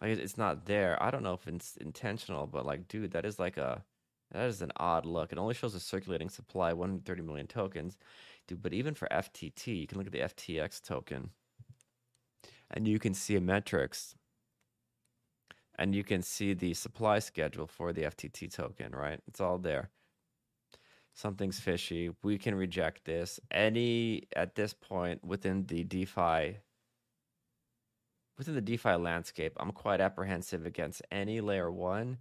Like 0.00 0.18
it's 0.18 0.38
not 0.38 0.66
there. 0.66 1.00
I 1.02 1.10
don't 1.10 1.22
know 1.22 1.34
if 1.34 1.46
it's 1.46 1.76
intentional, 1.76 2.46
but 2.46 2.66
like, 2.66 2.88
dude, 2.88 3.12
that 3.12 3.24
is 3.24 3.38
like 3.38 3.56
a 3.56 3.84
that 4.32 4.46
is 4.46 4.62
an 4.62 4.72
odd 4.76 5.06
look. 5.06 5.32
It 5.32 5.38
only 5.38 5.54
shows 5.54 5.74
a 5.74 5.80
circulating 5.80 6.28
supply, 6.28 6.72
130 6.72 7.22
million 7.22 7.46
tokens, 7.46 7.96
dude. 8.46 8.62
But 8.62 8.74
even 8.74 8.94
for 8.94 9.08
FTT, 9.10 9.80
you 9.80 9.86
can 9.86 9.98
look 9.98 10.06
at 10.06 10.12
the 10.12 10.20
FTX 10.20 10.82
token, 10.82 11.30
and 12.70 12.86
you 12.86 12.98
can 12.98 13.14
see 13.14 13.36
a 13.36 13.40
metrics, 13.40 14.14
and 15.76 15.94
you 15.94 16.04
can 16.04 16.22
see 16.22 16.54
the 16.54 16.74
supply 16.74 17.18
schedule 17.18 17.66
for 17.66 17.92
the 17.92 18.02
FTT 18.02 18.54
token. 18.54 18.92
Right, 18.94 19.20
it's 19.26 19.40
all 19.40 19.58
there 19.58 19.90
something's 21.18 21.58
fishy. 21.58 22.10
We 22.22 22.38
can 22.38 22.54
reject 22.54 23.04
this. 23.04 23.40
Any 23.50 24.28
at 24.36 24.54
this 24.54 24.72
point 24.72 25.24
within 25.24 25.66
the 25.66 25.82
DeFi 25.84 26.58
within 28.38 28.54
the 28.54 28.60
DeFi 28.60 28.94
landscape, 28.94 29.52
I'm 29.58 29.72
quite 29.72 30.00
apprehensive 30.00 30.64
against 30.64 31.02
any 31.10 31.40
layer 31.40 31.72
one 31.72 32.18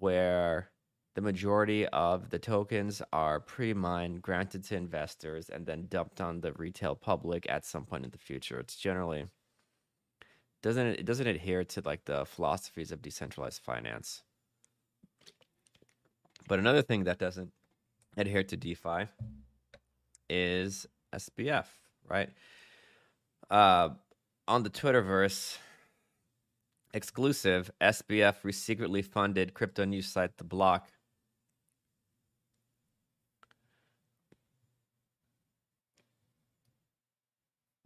where 0.00 0.70
the 1.14 1.20
majority 1.20 1.86
of 1.86 2.30
the 2.30 2.38
tokens 2.40 3.00
are 3.12 3.38
pre-mined, 3.38 4.22
granted 4.22 4.64
to 4.64 4.76
investors, 4.76 5.48
and 5.48 5.66
then 5.66 5.86
dumped 5.88 6.20
on 6.20 6.40
the 6.40 6.52
retail 6.54 6.96
public 6.96 7.46
at 7.48 7.64
some 7.64 7.84
point 7.84 8.04
in 8.04 8.10
the 8.10 8.18
future. 8.18 8.58
It's 8.58 8.76
generally 8.76 9.26
doesn't 10.62 10.86
it 10.86 11.06
doesn't 11.06 11.28
adhere 11.28 11.62
to 11.62 11.82
like 11.84 12.04
the 12.06 12.26
philosophies 12.26 12.90
of 12.90 13.02
decentralized 13.02 13.62
finance. 13.62 14.24
But 16.48 16.58
another 16.58 16.82
thing 16.82 17.04
that 17.04 17.18
doesn't 17.18 17.52
adhere 18.18 18.42
to 18.42 18.56
DeFi 18.56 19.06
is 20.28 20.86
SBF, 21.14 21.66
right? 22.06 22.30
Uh, 23.48 23.90
on 24.46 24.62
the 24.64 24.70
Twitterverse, 24.70 25.56
exclusive 26.92 27.70
SBF 27.80 28.54
secretly 28.54 29.02
funded 29.02 29.54
crypto 29.54 29.84
news 29.84 30.08
site 30.08 30.36
The 30.36 30.44
Block. 30.44 30.88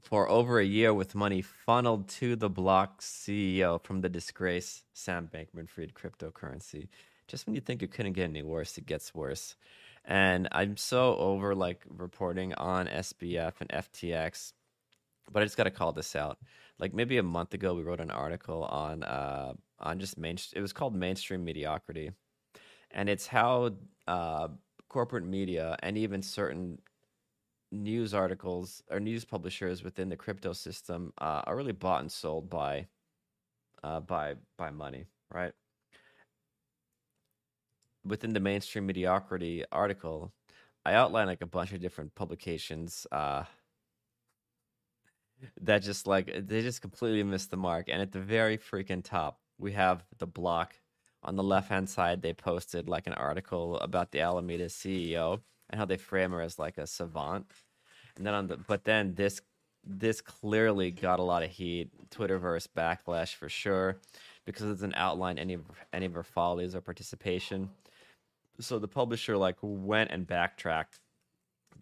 For 0.02 0.28
over 0.28 0.58
a 0.58 0.64
year, 0.64 0.92
with 0.92 1.14
money 1.14 1.40
funneled 1.40 2.06
to 2.20 2.36
the 2.36 2.50
block 2.50 3.00
CEO 3.00 3.82
from 3.82 4.02
the 4.02 4.10
disgrace 4.10 4.82
Sam 4.92 5.26
Bankman 5.32 5.70
Fried 5.70 5.94
cryptocurrency. 5.94 6.88
Just 7.28 7.46
when 7.46 7.54
you 7.54 7.62
think 7.62 7.82
it 7.82 7.92
couldn't 7.92 8.12
get 8.12 8.24
any 8.24 8.42
worse, 8.42 8.76
it 8.76 8.84
gets 8.84 9.14
worse. 9.14 9.56
And 10.04 10.48
I'm 10.52 10.76
so 10.76 11.16
over 11.16 11.54
like 11.54 11.84
reporting 11.88 12.54
on 12.54 12.86
SBF 12.86 13.52
and 13.60 13.70
FTX, 13.70 14.52
but 15.30 15.42
I 15.42 15.46
just 15.46 15.56
got 15.56 15.64
to 15.64 15.70
call 15.70 15.92
this 15.92 16.16
out. 16.16 16.38
Like 16.78 16.92
maybe 16.92 17.18
a 17.18 17.22
month 17.22 17.54
ago, 17.54 17.74
we 17.74 17.82
wrote 17.82 18.00
an 18.00 18.10
article 18.10 18.64
on 18.64 19.04
uh, 19.04 19.52
on 19.78 20.00
just 20.00 20.18
main. 20.18 20.38
It 20.54 20.60
was 20.60 20.72
called 20.72 20.94
mainstream 20.94 21.44
mediocrity, 21.44 22.10
and 22.90 23.08
it's 23.08 23.28
how 23.28 23.70
uh, 24.08 24.48
corporate 24.88 25.24
media 25.24 25.76
and 25.82 25.96
even 25.96 26.22
certain 26.22 26.78
news 27.70 28.12
articles 28.12 28.82
or 28.90 29.00
news 29.00 29.24
publishers 29.24 29.82
within 29.82 30.08
the 30.08 30.16
crypto 30.16 30.52
system 30.52 31.12
uh, 31.18 31.42
are 31.46 31.56
really 31.56 31.72
bought 31.72 32.00
and 32.00 32.12
sold 32.12 32.50
by 32.50 32.86
uh, 33.82 34.00
by 34.00 34.34
by 34.58 34.70
money, 34.70 35.06
right? 35.32 35.52
Within 38.04 38.32
the 38.32 38.40
mainstream 38.40 38.86
mediocrity 38.86 39.64
article, 39.70 40.32
I 40.84 40.94
outline 40.94 41.26
like 41.26 41.42
a 41.42 41.46
bunch 41.46 41.72
of 41.72 41.80
different 41.80 42.14
publications 42.14 43.06
uh, 43.12 43.44
that 45.60 45.80
just 45.80 46.06
like 46.06 46.26
they 46.46 46.62
just 46.62 46.82
completely 46.82 47.22
missed 47.22 47.50
the 47.50 47.56
mark. 47.56 47.88
And 47.88 48.02
at 48.02 48.12
the 48.12 48.20
very 48.20 48.58
freaking 48.58 49.02
top, 49.02 49.38
we 49.58 49.72
have 49.72 50.04
the 50.18 50.26
block. 50.26 50.74
On 51.24 51.36
the 51.36 51.42
left 51.42 51.68
hand 51.68 51.88
side, 51.88 52.20
they 52.20 52.32
posted 52.32 52.88
like 52.88 53.06
an 53.06 53.12
article 53.12 53.78
about 53.78 54.10
the 54.10 54.20
Alameda 54.20 54.66
CEO 54.66 55.40
and 55.70 55.78
how 55.78 55.84
they 55.84 55.96
frame 55.96 56.32
her 56.32 56.40
as 56.40 56.58
like 56.58 56.78
a 56.78 56.86
savant. 56.86 57.46
And 58.16 58.26
then 58.26 58.34
on 58.34 58.46
the 58.48 58.56
but 58.56 58.84
then 58.84 59.14
this 59.14 59.40
this 59.84 60.20
clearly 60.20 60.90
got 60.90 61.18
a 61.18 61.24
lot 61.24 61.42
of 61.42 61.50
heat, 61.50 61.90
Twitterverse 62.10 62.68
backlash 62.76 63.34
for 63.34 63.48
sure, 63.48 63.98
because 64.44 64.66
it 64.66 64.68
doesn't 64.68 64.94
outline 64.94 65.38
any 65.38 65.54
of 65.54 65.62
any 65.92 66.06
of 66.06 66.14
her 66.14 66.24
follies 66.24 66.74
or 66.74 66.80
participation 66.80 67.70
so 68.60 68.78
the 68.78 68.88
publisher 68.88 69.36
like 69.36 69.56
went 69.62 70.10
and 70.10 70.26
backtracked 70.26 71.00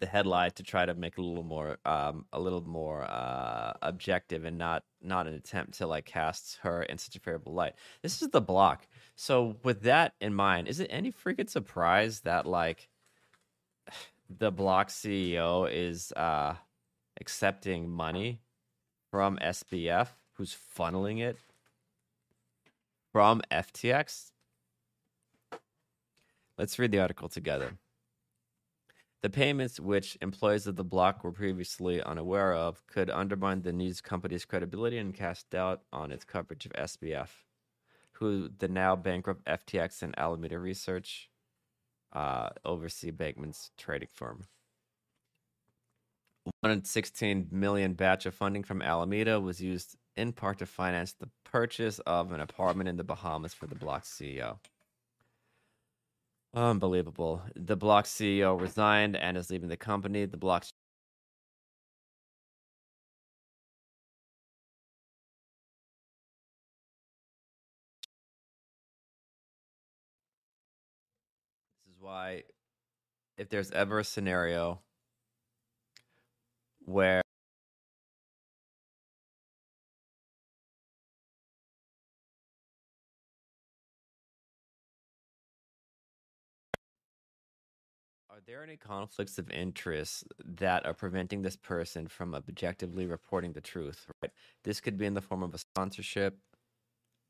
the 0.01 0.07
headline 0.07 0.51
to 0.51 0.63
try 0.63 0.85
to 0.85 0.93
make 0.95 1.17
a 1.17 1.21
little 1.21 1.43
more 1.43 1.77
um, 1.85 2.25
a 2.33 2.39
little 2.39 2.67
more 2.67 3.03
uh, 3.03 3.73
objective 3.81 4.45
and 4.45 4.57
not 4.57 4.83
not 5.01 5.27
an 5.27 5.33
attempt 5.33 5.75
to 5.77 5.87
like 5.87 6.05
cast 6.05 6.57
her 6.63 6.83
in 6.83 6.97
such 6.97 7.15
a 7.15 7.19
favorable 7.19 7.53
light. 7.53 7.73
This 8.01 8.21
is 8.21 8.29
the 8.29 8.41
block. 8.41 8.87
So 9.15 9.57
with 9.63 9.83
that 9.83 10.15
in 10.19 10.33
mind, 10.33 10.67
is 10.67 10.79
it 10.79 10.87
any 10.89 11.11
freaking 11.11 11.49
surprise 11.49 12.21
that 12.21 12.45
like 12.45 12.89
the 14.29 14.51
block 14.51 14.89
CEO 14.89 15.69
is 15.71 16.11
uh, 16.13 16.55
accepting 17.19 17.89
money 17.89 18.41
from 19.11 19.37
SBF, 19.37 20.07
who's 20.33 20.57
funneling 20.77 21.21
it 21.21 21.37
from 23.11 23.41
FTX? 23.51 24.31
Let's 26.61 26.77
read 26.77 26.91
the 26.91 26.99
article 26.99 27.27
together. 27.27 27.79
The 29.23 29.31
payments, 29.31 29.79
which 29.79 30.15
employees 30.21 30.67
of 30.67 30.75
the 30.75 30.83
block 30.83 31.23
were 31.23 31.31
previously 31.31 32.03
unaware 32.03 32.53
of, 32.53 32.85
could 32.85 33.09
undermine 33.09 33.63
the 33.63 33.73
news 33.73 33.99
company's 33.99 34.45
credibility 34.45 34.99
and 34.99 35.11
cast 35.11 35.49
doubt 35.49 35.81
on 35.91 36.11
its 36.11 36.23
coverage 36.23 36.67
of 36.67 36.73
SBF, 36.73 37.29
who 38.11 38.47
the 38.59 38.67
now 38.67 38.95
bankrupt 38.95 39.43
FTX 39.45 40.03
and 40.03 40.13
Alameda 40.19 40.59
Research 40.59 41.31
uh, 42.13 42.49
oversee 42.63 43.09
Bankman's 43.09 43.71
trading 43.75 44.09
firm. 44.13 44.45
116 46.59 47.47
million 47.49 47.93
batch 47.93 48.27
of 48.27 48.35
funding 48.35 48.61
from 48.61 48.83
Alameda 48.83 49.39
was 49.39 49.59
used 49.59 49.95
in 50.15 50.31
part 50.31 50.59
to 50.59 50.67
finance 50.67 51.13
the 51.13 51.29
purchase 51.43 51.97
of 52.05 52.31
an 52.31 52.39
apartment 52.39 52.87
in 52.87 52.97
the 52.97 53.03
Bahamas 53.03 53.55
for 53.55 53.65
the 53.65 53.73
block's 53.73 54.11
CEO. 54.11 54.59
Unbelievable. 56.53 57.41
The 57.55 57.75
Block 57.77 58.05
CEO 58.05 58.59
resigned 58.59 59.15
and 59.15 59.37
is 59.37 59.49
leaving 59.49 59.69
the 59.69 59.77
company. 59.77 60.25
The 60.25 60.37
Block 60.37 60.63
This 71.85 71.93
is 71.95 72.01
why 72.01 72.43
if 73.37 73.49
there's 73.49 73.71
ever 73.71 73.99
a 73.99 74.03
scenario 74.03 74.81
where 76.85 77.21
Are 88.51 88.55
there 88.55 88.63
any 88.63 88.75
conflicts 88.75 89.37
of 89.37 89.49
interest 89.49 90.25
that 90.43 90.85
are 90.85 90.93
preventing 90.93 91.41
this 91.41 91.55
person 91.55 92.09
from 92.09 92.35
objectively 92.35 93.05
reporting 93.05 93.53
the 93.53 93.61
truth? 93.61 94.05
Right. 94.21 94.31
This 94.65 94.81
could 94.81 94.97
be 94.97 95.05
in 95.05 95.13
the 95.13 95.21
form 95.21 95.41
of 95.41 95.53
a 95.53 95.57
sponsorship. 95.57 96.37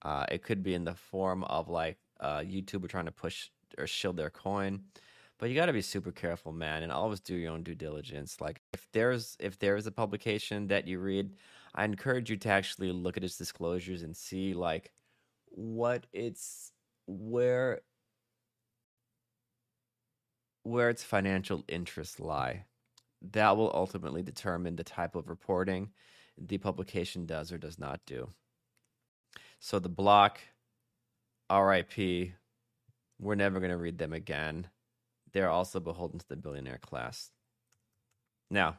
Uh, 0.02 0.26
it 0.32 0.42
could 0.42 0.64
be 0.64 0.74
in 0.74 0.84
the 0.84 0.96
form 0.96 1.44
of 1.44 1.70
like 1.70 2.00
uh, 2.22 2.40
YouTuber 2.40 2.90
trying 2.90 3.06
to 3.06 3.12
push 3.12 3.50
or 3.78 3.86
shield 3.86 4.18
their 4.18 4.32
coin. 4.32 4.82
But 5.38 5.50
you 5.50 5.56
got 5.56 5.68
to 5.68 5.74
be 5.74 5.84
super 5.84 6.12
careful, 6.12 6.54
man, 6.54 6.82
and 6.82 6.92
always 6.92 7.20
do 7.20 7.36
your 7.36 7.52
own 7.52 7.62
due 7.62 7.76
diligence. 7.76 8.42
Like 8.42 8.60
if 8.74 8.88
there's 8.92 9.38
if 9.40 9.60
there 9.60 9.76
is 9.76 9.86
a 9.86 9.92
publication 9.92 10.66
that 10.70 10.88
you 10.88 10.98
read, 10.98 11.36
I 11.76 11.86
encourage 11.86 12.32
you 12.32 12.38
to 12.38 12.50
actually 12.50 12.92
look 12.92 13.16
at 13.16 13.24
its 13.24 13.38
disclosures 13.38 14.02
and 14.02 14.18
see 14.18 14.56
like 14.56 14.92
what 15.50 16.08
it's 16.14 16.72
where 17.06 17.82
where 20.64 20.90
its 20.90 21.04
financial 21.04 21.64
interests 21.68 22.20
lie. 22.20 22.66
That 23.32 23.58
will 23.58 23.72
ultimately 23.74 24.24
determine 24.24 24.76
the 24.76 24.84
type 24.84 25.16
of 25.16 25.30
reporting 25.30 25.90
the 26.38 26.58
publication 26.58 27.26
does 27.26 27.52
or 27.52 27.58
does 27.58 27.78
not 27.78 28.02
do. 28.06 28.30
So 29.60 29.80
the 29.80 29.90
block, 29.90 30.40
RIP, 31.52 32.34
we're 33.20 33.36
never 33.36 33.60
going 33.60 33.72
to 33.72 33.78
read 33.78 34.00
them 34.00 34.14
again. 34.14 34.68
They're 35.34 35.50
also 35.50 35.80
beholden 35.80 36.20
to 36.20 36.28
the 36.28 36.36
billionaire 36.36 36.80
class. 36.80 37.30
Now, 38.50 38.78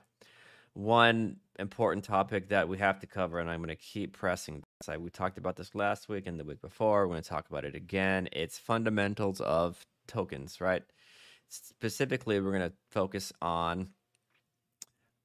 one 0.75 1.37
important 1.59 2.05
topic 2.05 2.49
that 2.49 2.69
we 2.69 2.79
have 2.79 2.99
to 3.01 3.07
cover, 3.07 3.39
and 3.39 3.49
I'm 3.49 3.61
going 3.61 3.69
to 3.69 3.77
keep 3.77 4.17
pressing 4.17 4.63
this. 4.81 4.89
I, 4.89 4.97
we 4.97 5.11
talked 5.11 5.39
about 5.39 5.57
this 5.57 5.75
last 5.75 6.09
week 6.09 6.27
and 6.27 6.39
the 6.39 6.45
week 6.45 6.61
before. 6.61 7.07
We're 7.07 7.15
going 7.15 7.23
to 7.23 7.29
talk 7.29 7.49
about 7.49 7.65
it 7.65 7.75
again. 7.75 8.29
It's 8.33 8.59
fundamentals 8.59 9.41
of 9.41 9.87
tokens, 10.07 10.61
right? 10.61 10.83
Specifically, 11.53 12.41
we're 12.41 12.57
going 12.57 12.71
to 12.71 12.77
focus 12.91 13.31
on. 13.43 13.89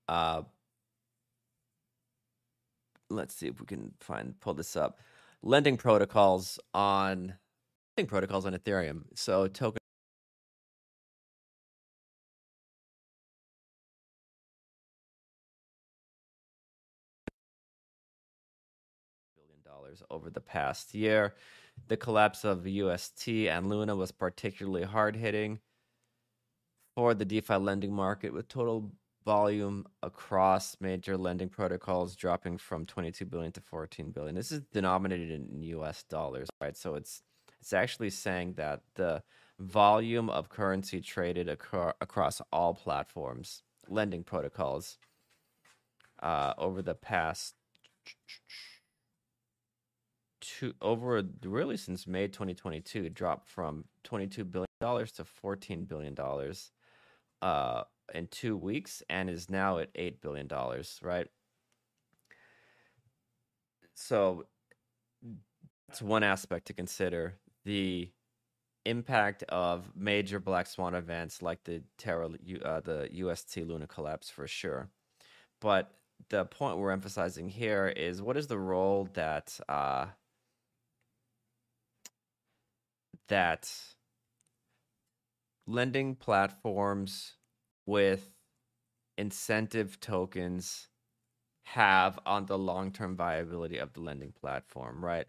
Uh, 0.10 0.42
let's 3.10 3.34
see 3.34 3.48
if 3.48 3.62
we 3.62 3.66
can 3.66 3.94
find 4.02 4.38
pull 4.42 4.54
this 4.54 4.76
up. 4.76 5.00
Lending 5.42 5.78
protocols 5.78 6.60
on 6.74 7.36
lending 7.96 8.10
protocols 8.10 8.46
on 8.46 8.54
Ethereum. 8.54 9.04
So 9.16 9.48
token 9.48 9.78
dollars 19.64 20.04
over 20.10 20.30
the 20.30 20.42
past 20.42 20.94
year. 20.94 21.36
The 21.88 21.96
collapse 21.96 22.44
of 22.44 22.68
UST 22.68 23.30
and 23.30 23.70
Luna 23.70 23.96
was 23.96 24.12
particularly 24.12 24.84
hard 24.84 25.16
hitting 25.16 25.60
for 26.98 27.14
the 27.14 27.26
DeFi 27.26 27.58
lending 27.58 27.94
market, 27.94 28.34
with 28.34 28.48
total 28.48 28.92
volume 29.24 29.86
across 30.02 30.76
major 30.80 31.16
lending 31.16 31.48
protocols 31.48 32.16
dropping 32.16 32.58
from 32.58 32.88
22 32.88 33.24
billion 33.24 33.52
to 33.52 33.62
14 33.62 34.10
billion. 34.10 34.34
This 34.34 34.52
is 34.52 34.62
denominated 34.74 35.30
in 35.30 35.62
US 35.62 36.02
dollars, 36.02 36.50
right? 36.60 36.76
So 36.76 36.96
it's 36.96 37.22
it's 37.62 37.72
actually 37.72 38.10
saying 38.10 38.54
that 38.54 38.82
the 38.96 39.22
volume 39.60 40.28
of 40.32 40.50
currency 40.50 41.00
traded 41.00 41.48
acro- 41.50 41.94
across 42.02 42.42
all 42.52 42.74
platforms, 42.74 43.62
lending 43.88 44.24
protocols, 44.24 44.98
uh, 46.24 46.56
over 46.58 46.82
the 46.82 46.96
past 46.96 47.54
two 50.42 50.74
over 50.82 51.22
really 51.46 51.78
since 51.78 52.08
May 52.08 52.28
2022 52.28 53.10
dropped 53.10 53.48
from 53.48 53.86
22 54.04 54.44
billion 54.46 54.66
dollars 54.82 55.12
to 55.12 55.24
14 55.24 55.86
billion 55.86 56.16
dollars 56.16 56.72
uh 57.42 57.84
in 58.14 58.28
2 58.28 58.56
weeks 58.56 59.04
and 59.10 59.30
is 59.30 59.50
now 59.50 59.80
at 59.80 59.90
8 59.96 60.22
billion 60.22 60.48
dollars, 60.48 61.00
right? 61.02 61.28
So 63.96 64.46
that's 65.88 66.02
one 66.02 66.24
aspect 66.24 66.68
to 66.68 66.74
consider 66.74 67.36
the 67.66 68.12
impact 68.86 69.44
of 69.50 69.92
major 69.96 70.40
black 70.40 70.68
swan 70.68 70.96
events 70.96 71.42
like 71.42 71.64
the 71.66 71.82
Terra 71.98 72.30
uh, 72.64 72.80
the 72.82 73.10
UST 73.12 73.58
Luna 73.58 73.88
collapse 73.88 74.30
for 74.30 74.48
sure. 74.48 74.90
But 75.60 75.92
the 76.30 76.46
point 76.46 76.78
we're 76.78 76.92
emphasizing 76.92 77.50
here 77.50 77.88
is 77.88 78.22
what 78.22 78.38
is 78.38 78.48
the 78.48 78.58
role 78.58 79.10
that 79.14 79.60
uh, 79.68 80.08
that 83.28 83.72
lending 85.68 86.16
platforms 86.16 87.34
with 87.86 88.32
incentive 89.18 90.00
tokens 90.00 90.88
have 91.64 92.18
on 92.26 92.46
the 92.46 92.58
long-term 92.58 93.16
viability 93.16 93.78
of 93.78 93.94
the 93.94 94.00
lending 94.00 94.32
platform, 94.32 95.04
right? 95.04 95.28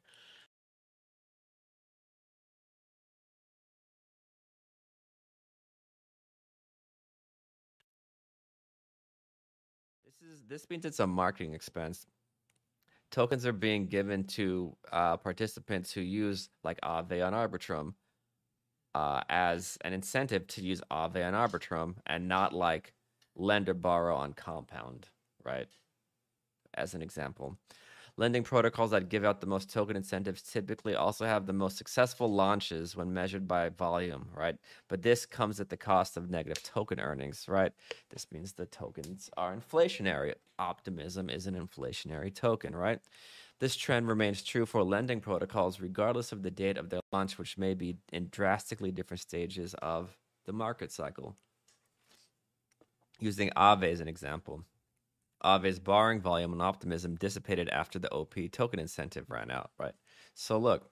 This 10.06 10.30
is 10.30 10.42
this 10.48 10.70
means 10.70 10.84
it's 10.84 11.00
a 11.00 11.06
marketing 11.06 11.54
expense. 11.54 12.06
Tokens 13.10 13.46
are 13.46 13.52
being 13.52 13.86
given 13.86 14.24
to 14.24 14.76
uh, 14.92 15.16
participants 15.16 15.92
who 15.92 16.02
use 16.02 16.50
like 16.62 16.80
Aave 16.82 17.26
on 17.26 17.32
Arbitrum 17.32 17.94
uh, 18.94 19.22
as 19.28 19.78
an 19.82 19.92
incentive 19.92 20.46
to 20.48 20.62
use 20.62 20.80
Aave 20.90 21.26
on 21.26 21.34
Arbitrum 21.34 21.96
and 22.06 22.28
not 22.28 22.52
like 22.52 22.94
lend 23.36 23.68
or 23.68 23.74
borrow 23.74 24.16
on 24.16 24.32
Compound, 24.32 25.08
right? 25.44 25.68
As 26.74 26.94
an 26.94 27.02
example. 27.02 27.56
Lending 28.18 28.42
protocols 28.42 28.90
that 28.90 29.08
give 29.08 29.24
out 29.24 29.40
the 29.40 29.46
most 29.46 29.72
token 29.72 29.94
incentives 29.94 30.42
typically 30.42 30.96
also 30.96 31.24
have 31.24 31.46
the 31.46 31.52
most 31.52 31.76
successful 31.76 32.28
launches 32.32 32.96
when 32.96 33.14
measured 33.14 33.46
by 33.46 33.68
volume, 33.68 34.28
right? 34.34 34.56
But 34.88 35.02
this 35.02 35.24
comes 35.24 35.60
at 35.60 35.68
the 35.68 35.76
cost 35.76 36.16
of 36.16 36.28
negative 36.28 36.60
token 36.64 36.98
earnings, 36.98 37.46
right? 37.46 37.72
This 38.10 38.26
means 38.32 38.52
the 38.52 38.66
tokens 38.66 39.30
are 39.36 39.56
inflationary. 39.56 40.34
Optimism 40.58 41.30
is 41.30 41.46
an 41.46 41.54
inflationary 41.54 42.34
token, 42.34 42.74
right? 42.74 42.98
This 43.60 43.74
trend 43.74 44.06
remains 44.06 44.42
true 44.42 44.66
for 44.66 44.84
lending 44.84 45.20
protocols 45.20 45.80
regardless 45.80 46.30
of 46.30 46.42
the 46.42 46.50
date 46.50 46.78
of 46.78 46.90
their 46.90 47.00
launch, 47.12 47.38
which 47.38 47.58
may 47.58 47.74
be 47.74 47.96
in 48.12 48.28
drastically 48.30 48.92
different 48.92 49.20
stages 49.20 49.74
of 49.82 50.16
the 50.46 50.52
market 50.52 50.92
cycle. 50.92 51.36
Using 53.18 53.50
Aave 53.56 53.90
as 53.92 54.00
an 54.00 54.06
example. 54.06 54.64
Aave's 55.44 55.78
borrowing 55.80 56.20
volume 56.20 56.52
and 56.52 56.62
optimism 56.62 57.16
dissipated 57.16 57.68
after 57.70 57.98
the 57.98 58.10
OP 58.10 58.34
token 58.52 58.78
incentive 58.80 59.30
ran 59.30 59.50
out, 59.50 59.70
right? 59.78 59.94
So 60.34 60.58
look, 60.58 60.90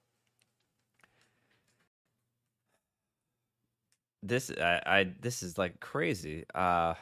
this 4.22 4.50
I, 4.50 4.82
I 4.86 5.12
this 5.20 5.42
is 5.42 5.58
like 5.58 5.80
crazy. 5.80 6.44
Uh 6.54 6.94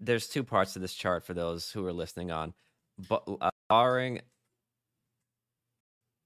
there's 0.00 0.26
two 0.26 0.42
parts 0.42 0.72
to 0.72 0.80
this 0.80 0.94
chart 0.94 1.24
for 1.24 1.32
those 1.34 1.70
who 1.70 1.86
are 1.86 1.92
listening 1.92 2.30
on. 2.32 2.54
But 3.08 3.24
uh, 3.40 3.50
borrowing 3.68 4.20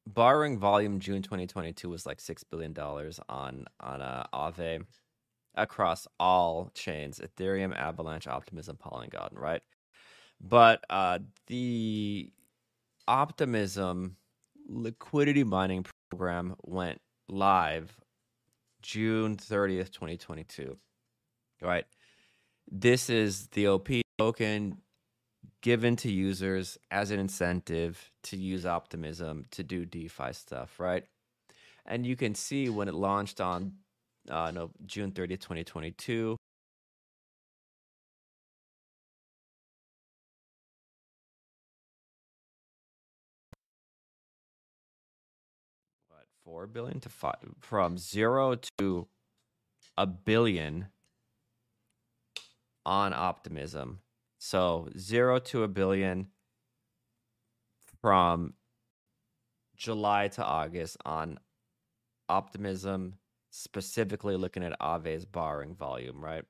borrowing 0.06 0.58
volume 0.58 1.00
June 1.00 1.22
2022 1.22 1.88
was 1.88 2.06
like 2.06 2.20
6 2.20 2.44
billion 2.44 2.72
dollars 2.72 3.18
on 3.28 3.66
on 3.80 4.00
uh, 4.02 4.26
Aave 4.32 4.84
across 5.54 6.06
all 6.20 6.70
chains 6.74 7.20
Ethereum, 7.20 7.74
Avalanche, 7.74 8.26
Optimism, 8.26 8.76
Polygon, 8.76 9.30
right? 9.32 9.62
But 10.40 10.84
uh, 10.90 11.20
the 11.46 12.30
Optimism 13.08 14.16
liquidity 14.68 15.44
mining 15.44 15.86
program 16.10 16.56
went 16.62 17.00
live 17.28 17.96
June 18.82 19.36
30th, 19.36 19.90
2022, 19.92 20.76
right? 21.62 21.84
This 22.70 23.08
is 23.08 23.46
the 23.48 23.68
OP 23.68 23.88
token 24.18 24.78
given 25.66 25.96
to 25.96 26.08
users 26.08 26.78
as 26.92 27.10
an 27.10 27.18
incentive 27.18 28.12
to 28.22 28.36
use 28.36 28.64
Optimism 28.64 29.44
to 29.50 29.64
do 29.64 29.84
DeFi 29.84 30.32
stuff, 30.32 30.78
right? 30.78 31.04
And 31.84 32.06
you 32.06 32.14
can 32.14 32.36
see 32.36 32.68
when 32.68 32.86
it 32.86 32.94
launched 32.94 33.40
on 33.40 33.72
uh, 34.30 34.52
no, 34.52 34.70
June 34.84 35.10
30th, 35.10 35.40
2022. 35.40 36.36
What, 46.08 46.26
4 46.44 46.68
billion 46.68 47.00
to 47.00 47.08
5 47.08 47.34
from 47.58 47.98
0 47.98 48.58
to 48.78 49.08
a 49.98 50.06
billion 50.06 50.86
on 52.84 53.12
optimism. 53.12 53.98
So 54.46 54.88
0 54.96 55.40
to 55.40 55.64
a 55.64 55.68
billion 55.68 56.28
from 58.00 58.54
July 59.76 60.28
to 60.28 60.44
August 60.44 60.98
on 61.04 61.40
optimism 62.28 63.14
specifically 63.50 64.36
looking 64.36 64.62
at 64.62 64.78
Aave's 64.78 65.24
borrowing 65.24 65.74
volume, 65.74 66.24
right? 66.24 66.44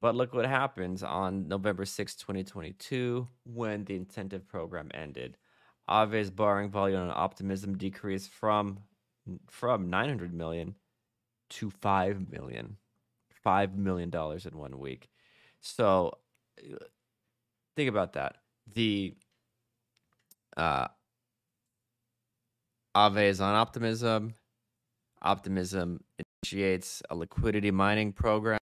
But 0.00 0.16
look 0.16 0.34
what 0.34 0.46
happens 0.46 1.04
on 1.04 1.46
November 1.46 1.84
6, 1.84 2.16
2022, 2.16 3.28
when 3.44 3.84
the 3.84 3.94
incentive 3.94 4.48
program 4.48 4.90
ended. 4.92 5.36
Aave's 5.88 6.32
borrowing 6.32 6.68
volume 6.68 7.02
on 7.02 7.12
Optimism 7.14 7.78
decreased 7.78 8.30
from 8.30 8.80
from 9.46 9.88
900 9.88 10.34
million 10.34 10.74
to 11.50 11.70
5 11.70 12.28
million. 12.28 12.76
5 13.44 13.78
million 13.78 14.10
dollars 14.10 14.46
in 14.46 14.58
one 14.58 14.80
week. 14.80 15.08
So 15.60 16.18
think 17.76 17.88
about 17.88 18.12
that. 18.14 18.36
The 18.74 19.14
uh 20.56 20.88
Aave 22.96 23.28
is 23.28 23.40
on 23.40 23.54
Optimism, 23.54 24.34
Optimism 25.22 26.02
initiates 26.42 27.02
a 27.10 27.14
liquidity 27.14 27.70
mining 27.70 28.12
program. 28.12 28.58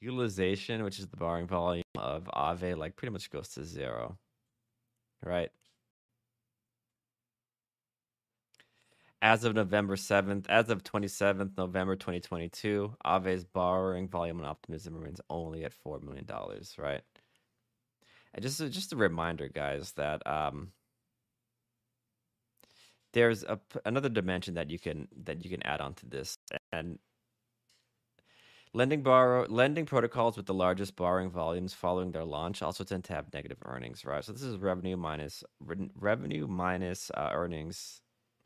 Utilization, 0.00 0.84
which 0.84 0.98
is 0.98 1.08
the 1.08 1.16
borrowing 1.16 1.46
volume 1.46 1.84
of 1.96 2.24
Aave, 2.34 2.76
like 2.76 2.96
pretty 2.96 3.12
much 3.12 3.30
goes 3.30 3.48
to 3.50 3.64
zero, 3.64 4.18
right? 5.24 5.50
As 9.20 9.42
of 9.42 9.54
November 9.54 9.96
7th, 9.96 10.46
as 10.48 10.70
of 10.70 10.84
27th 10.84 11.56
November 11.58 11.96
2022, 11.96 12.94
Aave's 13.04 13.44
borrowing 13.44 14.08
volume 14.08 14.38
and 14.38 14.46
optimism 14.46 14.94
remains 14.94 15.20
only 15.28 15.64
at 15.64 15.72
$4 15.84 16.00
million, 16.02 16.24
right? 16.78 17.02
And 18.32 18.42
just, 18.42 18.58
just 18.70 18.92
a 18.92 18.96
reminder, 18.96 19.48
guys, 19.48 19.90
that 19.92 20.24
um, 20.24 20.70
there's 23.12 23.42
a, 23.42 23.58
another 23.84 24.08
dimension 24.08 24.54
that 24.54 24.70
you 24.70 24.78
can 24.78 25.08
that 25.24 25.44
you 25.44 25.50
can 25.50 25.62
add 25.64 25.80
onto 25.80 26.08
this 26.08 26.36
and 26.72 26.98
lending 28.78 29.02
borrow 29.02 29.44
lending 29.48 29.84
protocols 29.84 30.36
with 30.36 30.46
the 30.46 30.54
largest 30.54 30.94
borrowing 30.94 31.30
volumes 31.30 31.74
following 31.74 32.12
their 32.12 32.24
launch 32.24 32.62
also 32.62 32.84
tend 32.84 33.02
to 33.02 33.12
have 33.12 33.34
negative 33.34 33.58
earnings 33.64 34.04
right? 34.04 34.24
So 34.24 34.32
this 34.32 34.42
is 34.42 34.56
revenue 34.56 34.96
minus 34.96 35.42
re- 35.58 35.90
revenue 35.96 36.46
minus 36.46 37.10
uh, 37.14 37.30
earnings 37.32 38.00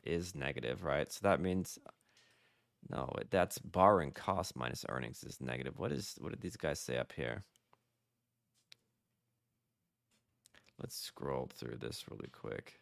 is 0.05 0.35
negative 0.35 0.85
right? 0.85 1.13
So 1.13 1.21
that 1.25 1.41
means 1.41 1.79
no 2.89 3.13
that's 3.31 3.59
borrowing 3.59 4.11
cost 4.13 4.57
minus 4.57 4.87
earnings 4.89 5.23
is 5.23 5.39
negative. 5.41 5.79
What 5.79 5.93
is 5.93 6.17
what 6.19 6.31
did 6.31 6.41
these 6.41 6.57
guys 6.57 6.81
say 6.81 6.97
up 6.97 7.13
here? 7.13 7.43
Let's 10.81 10.97
scroll 10.97 11.51
through 11.55 11.77
this 11.77 12.07
really 12.11 12.31
quick. 12.33 12.81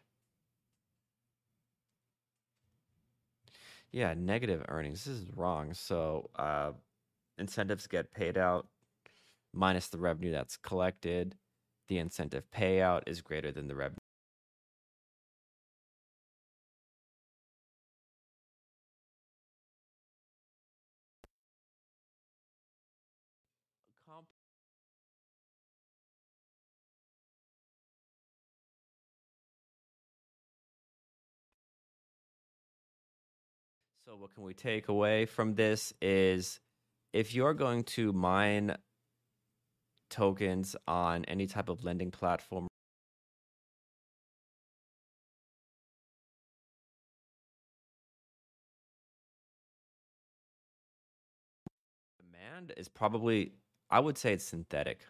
Yeah, 3.91 4.13
negative 4.17 4.63
earnings. 4.69 5.03
This 5.03 5.15
is 5.17 5.25
wrong. 5.35 5.73
So 5.73 6.29
uh, 6.37 6.71
incentives 7.41 7.87
get 7.87 8.13
paid 8.13 8.37
out 8.37 8.67
minus 9.53 9.89
the 9.89 9.97
revenue 9.97 10.31
that's 10.31 10.55
collected. 10.55 11.35
The 11.89 11.97
incentive 11.97 12.45
payout 12.55 13.01
is 13.07 13.21
greater 13.21 13.51
than 13.51 13.67
the 13.67 13.75
revenue. 13.75 13.97
So 34.05 34.17
what 34.17 34.33
can 34.35 34.43
we 34.43 34.53
take 34.53 34.89
away 34.89 35.25
from 35.25 35.55
this 35.55 35.93
is 36.01 36.59
if 37.13 37.33
you're 37.33 37.53
going 37.53 37.83
to 37.83 38.13
mine 38.13 38.75
tokens 40.09 40.75
on 40.87 41.25
any 41.25 41.47
type 41.47 41.69
of 41.69 41.83
lending 41.83 42.11
platform 42.11 42.67
demand 52.61 52.73
is 52.77 52.89
probably 52.89 53.53
I 53.89 53.99
would 53.99 54.17
say 54.17 54.33
it's 54.33 54.45
synthetic. 54.45 55.01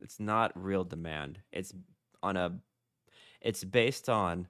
It's 0.00 0.18
not 0.18 0.52
real 0.54 0.84
demand. 0.84 1.40
It's 1.52 1.72
on 2.22 2.36
a 2.36 2.58
it's 3.40 3.64
based 3.64 4.08
on 4.08 4.48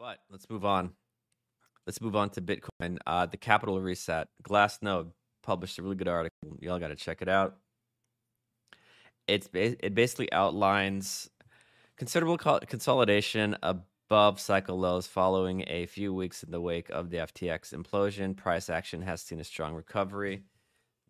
But 0.00 0.20
let's 0.30 0.48
move 0.48 0.64
on. 0.64 0.92
Let's 1.86 2.00
move 2.00 2.16
on 2.16 2.30
to 2.30 2.40
Bitcoin. 2.40 2.96
Uh, 3.06 3.26
the 3.26 3.36
capital 3.36 3.78
reset. 3.82 4.28
Glassnode 4.42 5.10
published 5.42 5.78
a 5.78 5.82
really 5.82 5.94
good 5.94 6.08
article. 6.08 6.56
Y'all 6.60 6.78
got 6.78 6.88
to 6.88 6.96
check 6.96 7.20
it 7.20 7.28
out. 7.28 7.58
It's 9.28 9.48
it 9.52 9.94
basically 9.94 10.32
outlines 10.32 11.28
considerable 11.98 12.38
consolidation 12.38 13.54
above 13.62 14.40
cycle 14.40 14.78
lows 14.78 15.06
following 15.06 15.64
a 15.66 15.84
few 15.84 16.14
weeks 16.14 16.42
in 16.42 16.50
the 16.50 16.62
wake 16.62 16.88
of 16.88 17.10
the 17.10 17.18
FTX 17.18 17.74
implosion. 17.74 18.34
Price 18.34 18.70
action 18.70 19.02
has 19.02 19.20
seen 19.20 19.38
a 19.38 19.44
strong 19.44 19.74
recovery. 19.74 20.44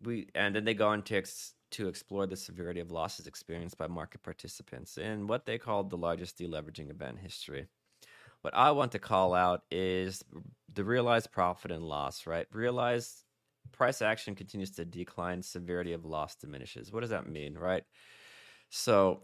We 0.03 0.27
and 0.35 0.53
then 0.53 0.65
they 0.65 0.73
go 0.73 0.89
on 0.89 1.03
to 1.03 1.15
ex, 1.15 1.53
to 1.71 1.87
explore 1.87 2.27
the 2.27 2.35
severity 2.35 2.81
of 2.81 2.91
losses 2.91 3.25
experienced 3.25 3.77
by 3.77 3.87
market 3.87 4.21
participants 4.21 4.97
in 4.97 5.27
what 5.27 5.45
they 5.45 5.57
called 5.57 5.89
the 5.89 5.97
largest 5.97 6.37
deleveraging 6.37 6.91
event 6.91 7.17
in 7.17 7.23
history. 7.23 7.67
What 8.41 8.55
I 8.55 8.71
want 8.71 8.91
to 8.93 8.99
call 8.99 9.33
out 9.33 9.63
is 9.69 10.23
the 10.73 10.83
realized 10.83 11.31
profit 11.31 11.71
and 11.71 11.83
loss, 11.83 12.25
right? 12.25 12.47
Realized 12.51 13.23
price 13.71 14.01
action 14.01 14.35
continues 14.35 14.71
to 14.71 14.85
decline, 14.85 15.41
severity 15.41 15.93
of 15.93 16.05
loss 16.05 16.35
diminishes. 16.35 16.91
What 16.91 17.01
does 17.01 17.09
that 17.11 17.29
mean, 17.29 17.55
right? 17.55 17.83
So, 18.69 19.23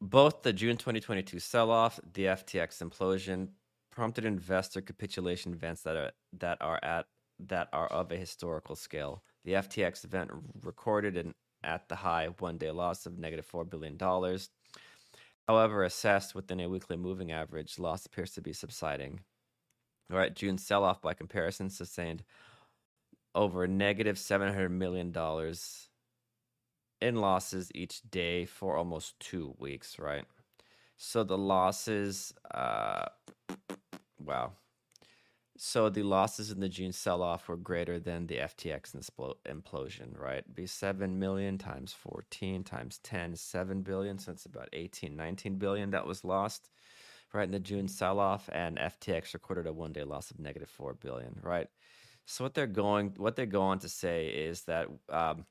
both 0.00 0.42
the 0.42 0.52
June 0.52 0.76
2022 0.76 1.38
sell 1.38 1.70
off, 1.70 1.98
the 2.12 2.24
FTX 2.24 2.82
implosion, 2.82 3.48
prompted 3.90 4.24
investor 4.26 4.82
capitulation 4.82 5.54
events 5.54 5.82
that 5.82 5.96
are 5.96 6.10
that 6.38 6.58
are 6.60 6.78
at 6.82 7.06
that 7.38 7.68
are 7.72 7.86
of 7.88 8.12
a 8.12 8.16
historical 8.16 8.76
scale. 8.76 9.22
The 9.44 9.52
FTX 9.52 10.04
event 10.04 10.30
recorded 10.62 11.16
an 11.16 11.34
at 11.64 11.88
the 11.88 11.96
high 11.96 12.28
one 12.38 12.58
day 12.58 12.70
loss 12.70 13.06
of 13.06 13.18
negative 13.18 13.46
$4 13.50 13.68
billion. 13.68 13.98
However, 15.48 15.84
assessed 15.84 16.34
within 16.34 16.60
a 16.60 16.68
weekly 16.68 16.96
moving 16.96 17.30
average, 17.30 17.78
loss 17.78 18.04
appears 18.04 18.32
to 18.32 18.40
be 18.40 18.52
subsiding. 18.52 19.20
All 20.10 20.18
right, 20.18 20.34
June 20.34 20.58
sell 20.58 20.84
off 20.84 21.00
by 21.00 21.14
comparison 21.14 21.70
sustained 21.70 22.24
over 23.34 23.66
negative 23.66 24.16
$700 24.16 24.70
million 24.70 25.14
in 27.00 27.16
losses 27.16 27.70
each 27.74 28.00
day 28.10 28.46
for 28.46 28.76
almost 28.76 29.18
two 29.20 29.54
weeks, 29.58 29.98
right? 29.98 30.24
So 30.96 31.22
the 31.22 31.36
losses, 31.36 32.32
uh, 32.52 33.06
wow, 34.18 34.52
so 35.58 35.88
the 35.88 36.02
losses 36.02 36.50
in 36.50 36.60
the 36.60 36.68
June 36.68 36.92
sell-off 36.92 37.48
were 37.48 37.56
greater 37.56 37.98
than 37.98 38.26
the 38.26 38.36
FTX 38.36 38.94
implosion, 39.46 40.18
right? 40.18 40.54
Be 40.54 40.66
7 40.66 41.18
million 41.18 41.58
times 41.58 41.92
14 41.92 42.64
times 42.64 42.98
10, 43.02 43.36
7 43.36 43.82
billion. 43.82 44.18
So 44.18 44.32
it's 44.32 44.46
about 44.46 44.68
18, 44.72 45.16
19 45.16 45.56
billion 45.56 45.90
that 45.90 46.06
was 46.06 46.24
lost, 46.24 46.70
right? 47.32 47.44
In 47.44 47.50
the 47.50 47.58
June 47.58 47.88
sell-off 47.88 48.48
and 48.52 48.78
FTX 48.78 49.34
recorded 49.34 49.66
a 49.66 49.72
one-day 49.72 50.04
loss 50.04 50.30
of 50.30 50.38
negative 50.38 50.68
4 50.68 50.94
billion, 50.94 51.38
right? 51.42 51.68
So 52.26 52.44
what 52.44 52.54
they're 52.54 52.66
going, 52.66 53.14
what 53.16 53.36
they 53.36 53.46
go 53.46 53.62
on 53.62 53.78
to 53.80 53.88
say 53.88 54.26
is 54.26 54.62
that 54.62 54.88
um, 55.08 55.46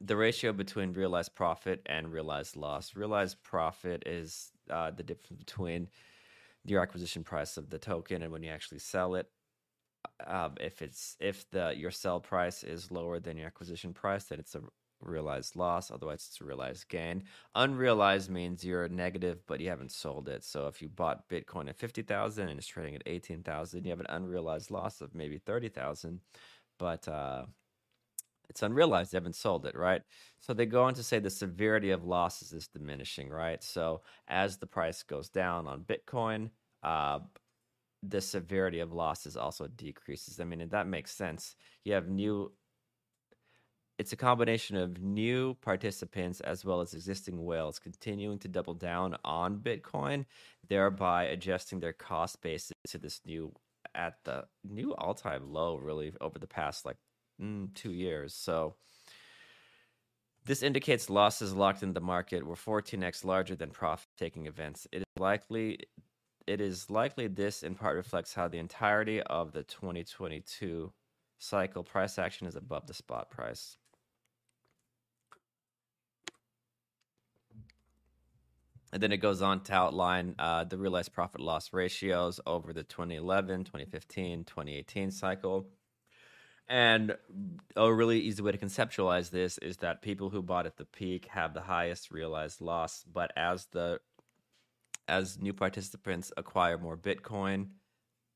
the 0.00 0.16
ratio 0.16 0.52
between 0.52 0.92
realized 0.92 1.34
profit 1.34 1.80
and 1.86 2.12
realized 2.12 2.56
loss. 2.56 2.94
Realized 2.94 3.42
profit 3.42 4.02
is 4.06 4.52
uh, 4.70 4.90
the 4.90 5.02
difference 5.02 5.38
between 5.38 5.88
your 6.64 6.82
acquisition 6.82 7.24
price 7.24 7.56
of 7.56 7.70
the 7.70 7.78
token 7.78 8.22
and 8.22 8.32
when 8.32 8.42
you 8.42 8.50
actually 8.50 8.78
sell 8.78 9.14
it 9.14 9.26
um, 10.26 10.54
if 10.60 10.82
it's 10.82 11.16
if 11.20 11.48
the 11.50 11.74
your 11.76 11.90
sell 11.90 12.20
price 12.20 12.62
is 12.62 12.90
lower 12.90 13.20
than 13.20 13.36
your 13.36 13.46
acquisition 13.46 13.92
price 13.92 14.24
then 14.24 14.38
it's 14.38 14.54
a 14.54 14.60
realized 15.00 15.56
loss 15.56 15.90
otherwise 15.90 16.26
it's 16.28 16.40
a 16.40 16.44
realized 16.44 16.88
gain. 16.88 17.24
Unrealized 17.54 18.30
means 18.30 18.64
you're 18.64 18.88
negative 18.88 19.40
but 19.46 19.60
you 19.60 19.68
haven't 19.68 19.92
sold 19.92 20.28
it. 20.28 20.44
So 20.44 20.66
if 20.66 20.80
you 20.80 20.88
bought 20.88 21.28
bitcoin 21.28 21.68
at 21.68 21.78
50000 21.78 22.48
and 22.48 22.58
it's 22.58 22.66
trading 22.66 22.94
at 22.94 23.02
18000 23.06 23.84
you 23.84 23.90
have 23.90 24.00
an 24.00 24.06
unrealized 24.08 24.70
loss 24.70 25.00
of 25.00 25.14
maybe 25.14 25.38
30000 25.38 26.20
but 26.78 27.06
uh, 27.08 27.44
it's 28.48 28.62
unrealized 28.62 29.12
They 29.12 29.16
haven't 29.16 29.36
sold 29.36 29.66
it 29.66 29.76
right? 29.76 30.02
So 30.40 30.52
they 30.52 30.66
go 30.66 30.84
on 30.84 30.94
to 30.94 31.02
say 31.02 31.18
the 31.18 31.30
severity 31.30 31.90
of 31.90 32.04
losses 32.04 32.52
is 32.52 32.68
diminishing 32.68 33.30
right? 33.30 33.62
So 33.62 34.02
as 34.28 34.58
the 34.58 34.66
price 34.66 35.02
goes 35.02 35.28
down 35.28 35.66
on 35.66 35.82
bitcoin 35.84 36.50
uh, 36.82 37.20
the 38.02 38.20
severity 38.20 38.80
of 38.80 38.92
losses 38.92 39.36
also 39.36 39.66
decreases. 39.66 40.40
I 40.40 40.44
mean 40.44 40.68
that 40.68 40.86
makes 40.86 41.12
sense. 41.12 41.56
You 41.84 41.94
have 41.94 42.08
new 42.08 42.52
it's 43.98 44.12
a 44.12 44.16
combination 44.16 44.76
of 44.76 45.00
new 45.00 45.54
participants 45.62 46.40
as 46.40 46.64
well 46.64 46.80
as 46.80 46.94
existing 46.94 47.44
whales 47.44 47.78
continuing 47.78 48.38
to 48.40 48.48
double 48.48 48.74
down 48.74 49.16
on 49.24 49.58
bitcoin 49.58 50.24
thereby 50.68 51.24
adjusting 51.24 51.80
their 51.80 51.92
cost 51.92 52.40
basis 52.42 52.72
to 52.88 52.98
this 52.98 53.20
new 53.24 53.52
at 53.94 54.14
the 54.24 54.44
new 54.68 54.94
all-time 54.96 55.52
low 55.52 55.76
really 55.76 56.12
over 56.20 56.38
the 56.38 56.46
past 56.46 56.84
like 56.84 56.96
mm, 57.40 57.72
two 57.74 57.92
years. 57.92 58.34
So 58.34 58.74
this 60.44 60.62
indicates 60.62 61.08
losses 61.08 61.54
locked 61.54 61.82
in 61.82 61.94
the 61.94 62.00
market 62.00 62.46
were 62.46 62.54
14x 62.54 63.24
larger 63.24 63.56
than 63.56 63.70
profit-taking 63.70 64.46
events. 64.46 64.86
It 64.92 64.98
is 64.98 65.20
likely 65.20 65.78
it 66.46 66.60
is 66.60 66.90
likely 66.90 67.26
this 67.26 67.62
in 67.62 67.74
part 67.74 67.96
reflects 67.96 68.34
how 68.34 68.48
the 68.48 68.58
entirety 68.58 69.22
of 69.22 69.52
the 69.52 69.62
2022 69.62 70.92
cycle 71.38 71.82
price 71.82 72.18
action 72.18 72.46
is 72.46 72.56
above 72.56 72.86
the 72.86 72.92
spot 72.92 73.30
price. 73.30 73.78
And 78.92 79.02
then 79.02 79.10
it 79.10 79.16
goes 79.16 79.42
on 79.42 79.60
to 79.64 79.74
outline 79.74 80.36
uh, 80.38 80.64
the 80.64 80.78
realized 80.78 81.12
profit 81.12 81.40
loss 81.40 81.72
ratios 81.72 82.38
over 82.46 82.72
the 82.72 82.84
2011, 82.84 83.64
2015, 83.64 84.44
2018 84.44 85.10
cycle. 85.10 85.66
And 86.68 87.16
a 87.76 87.92
really 87.92 88.20
easy 88.20 88.42
way 88.42 88.52
to 88.52 88.58
conceptualize 88.58 89.30
this 89.30 89.58
is 89.58 89.78
that 89.78 90.02
people 90.02 90.30
who 90.30 90.42
bought 90.42 90.66
at 90.66 90.76
the 90.76 90.86
peak 90.86 91.26
have 91.26 91.52
the 91.52 91.60
highest 91.60 92.10
realized 92.10 92.60
loss, 92.60 93.04
but 93.10 93.32
as 93.36 93.66
the 93.66 94.00
as 95.06 95.38
new 95.38 95.52
participants 95.52 96.32
acquire 96.36 96.78
more 96.78 96.96
Bitcoin, 96.96 97.66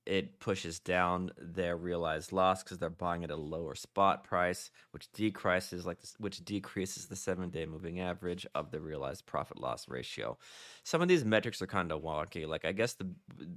it 0.09 0.41
pushes 0.41 0.81
down 0.81 1.31
their 1.37 1.77
realized 1.77 2.33
loss 2.33 2.63
because 2.63 2.79
they're 2.79 2.89
buying 2.89 3.25
at 3.25 3.31
a 3.31 3.37
lower 3.37 3.75
spot 3.75 4.25
price, 4.25 4.71
which 4.93 5.13
decreases 5.13 5.85
like 5.85 6.01
this, 6.01 6.15
which 6.19 6.43
decreases 6.47 7.07
the 7.07 7.15
seven 7.15 7.51
day 7.51 7.67
moving 7.67 8.01
average 8.01 8.47
of 8.55 8.71
the 8.71 8.81
realized 8.81 9.27
profit 9.27 9.61
loss 9.61 9.87
ratio. 9.87 10.39
Some 10.83 11.03
of 11.03 11.09
these 11.09 11.27
metrics 11.27 11.61
are 11.61 11.67
kind 11.67 11.93
of 11.93 12.01
wonky. 12.01 12.49
Like 12.49 12.65
I 12.65 12.73
guess 12.73 12.95
the 12.95 13.07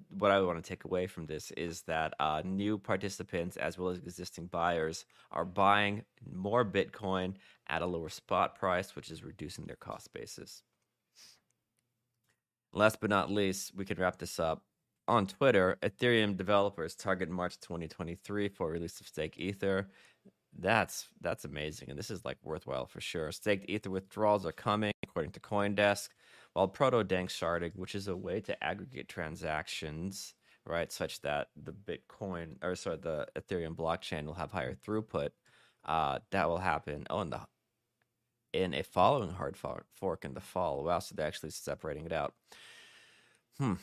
what 0.10 0.32
I 0.32 0.42
want 0.42 0.62
to 0.62 0.68
take 0.68 0.84
away 0.84 1.08
from 1.08 1.26
this 1.26 1.52
is 1.52 1.84
that 1.84 2.14
uh, 2.20 2.42
new 2.44 2.78
participants 2.78 3.56
as 3.56 3.78
well 3.78 3.90
as 3.90 4.00
existing 4.00 4.48
buyers 4.48 5.06
are 5.32 5.46
buying 5.46 6.04
more 6.30 6.66
Bitcoin 6.66 7.36
at 7.68 7.82
a 7.82 7.86
lower 7.86 8.10
spot 8.10 8.60
price, 8.60 8.94
which 8.94 9.10
is 9.10 9.24
reducing 9.24 9.68
their 9.68 9.78
cost 9.78 10.12
basis. 10.12 10.64
Last 12.74 13.00
but 13.00 13.10
not 13.10 13.32
least, 13.32 13.74
we 13.74 13.86
can 13.86 13.98
wrap 13.98 14.18
this 14.18 14.38
up 14.38 14.64
on 15.08 15.28
Twitter, 15.28 15.78
Ethereum 15.82 16.38
developers 16.38 16.96
target 16.96 17.30
March 17.30 17.60
2023 17.60 18.50
for 18.50 18.70
release 18.70 19.00
of 19.00 19.08
Stake 19.08 19.38
Ether. 19.38 19.88
That's 20.58 21.08
that's 21.22 21.46
amazing, 21.46 21.90
and 21.90 21.98
this 21.98 22.12
is 22.12 22.26
like 22.26 22.38
worthwhile 22.44 22.86
for 22.86 23.02
sure. 23.02 23.32
Staked 23.32 23.70
Ether 23.70 23.90
withdrawals 23.90 24.46
are 24.46 24.52
coming, 24.52 24.92
according 25.04 25.32
to 25.32 25.40
CoinDesk, 25.40 26.10
while 26.54 26.68
Proto 26.68 27.04
Danksharding, 27.04 27.76
which 27.76 27.96
is 27.96 28.08
a 28.08 28.16
way 28.16 28.42
to 28.42 28.64
aggregate 28.64 29.08
transactions, 29.08 30.34
right, 30.66 30.92
such 30.92 31.22
that 31.22 31.48
the 31.56 31.72
Bitcoin 31.72 32.58
or 32.62 32.76
sorry, 32.76 32.98
the 32.98 33.28
Ethereum 33.38 33.76
blockchain 33.76 34.26
will 34.26 34.34
have 34.34 34.52
higher 34.52 34.76
throughput. 34.76 35.30
Uh, 35.86 36.20
that 36.32 36.50
will 36.50 36.60
happen. 36.60 37.06
Oh, 37.10 37.22
in 37.22 37.30
the 37.30 37.42
in 38.54 38.74
a 38.74 38.84
following 38.84 39.32
hard 39.32 39.56
fork 39.58 40.26
in 40.26 40.34
the 40.34 40.42
fall. 40.42 40.84
Wow, 40.84 41.00
so 41.00 41.16
they're 41.16 41.28
actually 41.28 41.52
separating 41.52 42.06
it 42.06 42.14
out. 42.14 42.34
Hmm. 43.58 43.76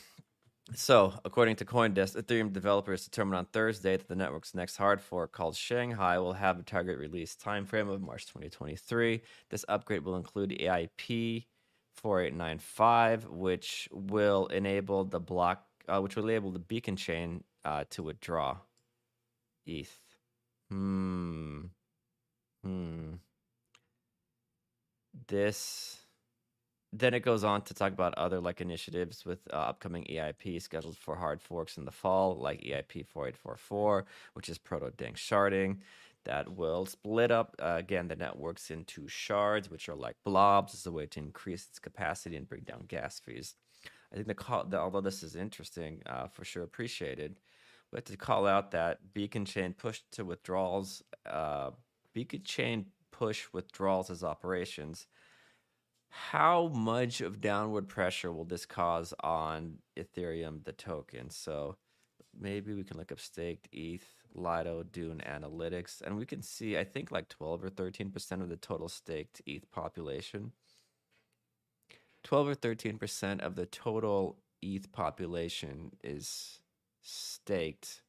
So, 0.75 1.15
according 1.25 1.57
to 1.57 1.65
Coindesk, 1.65 2.21
Ethereum 2.21 2.53
developers 2.53 3.05
determined 3.05 3.39
on 3.39 3.47
Thursday 3.47 3.97
that 3.97 4.07
the 4.07 4.15
network's 4.15 4.55
next 4.55 4.77
hard 4.77 5.01
fork, 5.01 5.33
called 5.33 5.57
Shanghai, 5.57 6.19
will 6.19 6.35
have 6.35 6.59
a 6.59 6.63
target 6.63 6.99
release 6.99 7.35
timeframe 7.35 7.91
of 7.93 8.03
March 8.03 8.27
2023. 8.27 9.23
This 9.49 9.65
upgrade 9.69 10.05
will 10.05 10.17
include 10.17 10.51
EIP 10.51 11.47
4895, 11.95 13.27
which 13.29 13.89
will 13.93 14.47
enable 14.49 15.05
the 15.05 15.19
block, 15.19 15.65
uh, 15.89 16.01
which 16.01 16.17
will 16.17 16.29
enable 16.29 16.51
the 16.51 16.59
beacon 16.59 16.97
chain 16.97 17.43
uh, 17.65 17.85
to 17.91 18.03
withdraw 18.03 18.59
ETH. 19.67 19.99
Hmm. 20.69 21.61
Hmm. 22.63 23.15
This 25.29 25.99
then 26.93 27.13
it 27.13 27.21
goes 27.21 27.45
on 27.45 27.63
to 27.63 27.75
talk 27.75 27.93
about 27.93 28.15
other 28.15 28.41
like 28.41 28.61
initiatives 28.61 29.25
with 29.27 29.41
uh, 29.53 29.57
upcoming 29.57 30.05
EIP 30.05 30.61
scheduled 30.63 30.97
for 30.97 31.17
hard 31.17 31.41
forks 31.41 31.77
in 31.77 31.85
the 31.85 31.91
fall, 31.91 32.37
like 32.37 32.63
EIP 32.63 33.07
4844, 33.07 34.07
which 34.33 34.49
is 34.49 34.59
proto 34.59 34.91
danksharding 34.91 35.79
that 36.25 36.57
will 36.57 36.87
split 36.87 37.31
up 37.31 37.55
uh, 37.63 37.75
again 37.77 38.09
the 38.09 38.17
networks 38.17 38.71
into 38.71 39.07
shards, 39.07 39.71
which 39.71 39.89
are 39.89 39.95
like 39.95 40.17
blobs, 40.25 40.75
as 40.75 40.87
a 40.87 40.93
way 40.93 41.07
to 41.07 41.21
increase 41.21 41.67
its 41.69 41.79
capacity 41.79 42.37
and 42.37 42.49
bring 42.49 42.63
down 42.63 42.85
gas 42.89 43.21
fees. 43.21 43.55
I 44.13 44.17
think 44.17 44.27
the 44.27 44.35
call, 44.35 44.65
the, 44.65 44.79
although 44.79 45.03
this 45.03 45.23
is 45.23 45.37
interesting, 45.37 46.03
uh, 46.07 46.29
for 46.29 46.45
sure 46.45 46.63
appreciated, 46.63 47.39
but 47.93 48.07
to 48.07 48.17
call 48.17 48.47
out 48.47 48.71
that 48.71 49.13
beacon 49.13 49.45
chain 49.45 49.75
push 49.75 50.01
to 50.13 50.25
withdrawals, 50.25 51.03
uh, 51.27 51.71
beacon 52.15 52.43
chain 52.43 52.87
push 53.11 53.47
withdrawals 53.53 54.11
as 54.11 54.25
operations 54.25 55.07
how 56.11 56.69
much 56.69 57.21
of 57.21 57.41
downward 57.41 57.89
pressure 57.89 58.33
will 58.33 58.45
this 58.45 58.67
cause 58.67 59.15
on 59.21 59.79
Ethereum, 59.97 60.65
the 60.65 60.73
token? 60.73 61.31
So 61.31 61.77
maybe 62.39 62.75
we 62.75 62.85
can 62.85 62.97
look 62.97 63.13
up 63.13 63.21
staked 63.21 63.69
ETH, 63.73 64.07
Lido, 64.35 64.83
Dune 64.83 65.23
Analytics, 65.27 66.01
and 66.01 66.17
we 66.17 66.27
can 66.27 66.43
see, 66.43 66.79
I 66.79 66.85
think, 66.85 67.11
like 67.11 67.29
12 67.29 67.65
or 67.65 67.71
13% 67.71 68.43
of 68.43 68.49
the 68.49 68.57
total 68.57 68.89
staked 68.89 69.43
ETH 69.47 69.71
population. 69.71 70.53
12 72.25 72.49
or 72.49 72.55
13% 72.55 73.41
of 73.41 73.55
the 73.55 73.67
total 73.67 74.39
ETH 74.63 74.91
population 74.93 75.93
is 76.03 76.61
staked. 77.03 78.03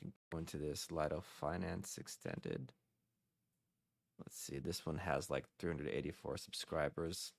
You 0.00 0.10
can 0.10 0.12
go 0.32 0.38
into 0.38 0.58
this 0.58 0.90
Lido 0.90 1.22
Finance 1.22 1.98
Extended. 1.98 2.72
Let's 4.18 4.38
see, 4.38 4.58
this 4.58 4.86
one 4.86 4.98
has 4.98 5.30
like 5.30 5.44
384 5.58 6.36
subscribers. 6.38 7.32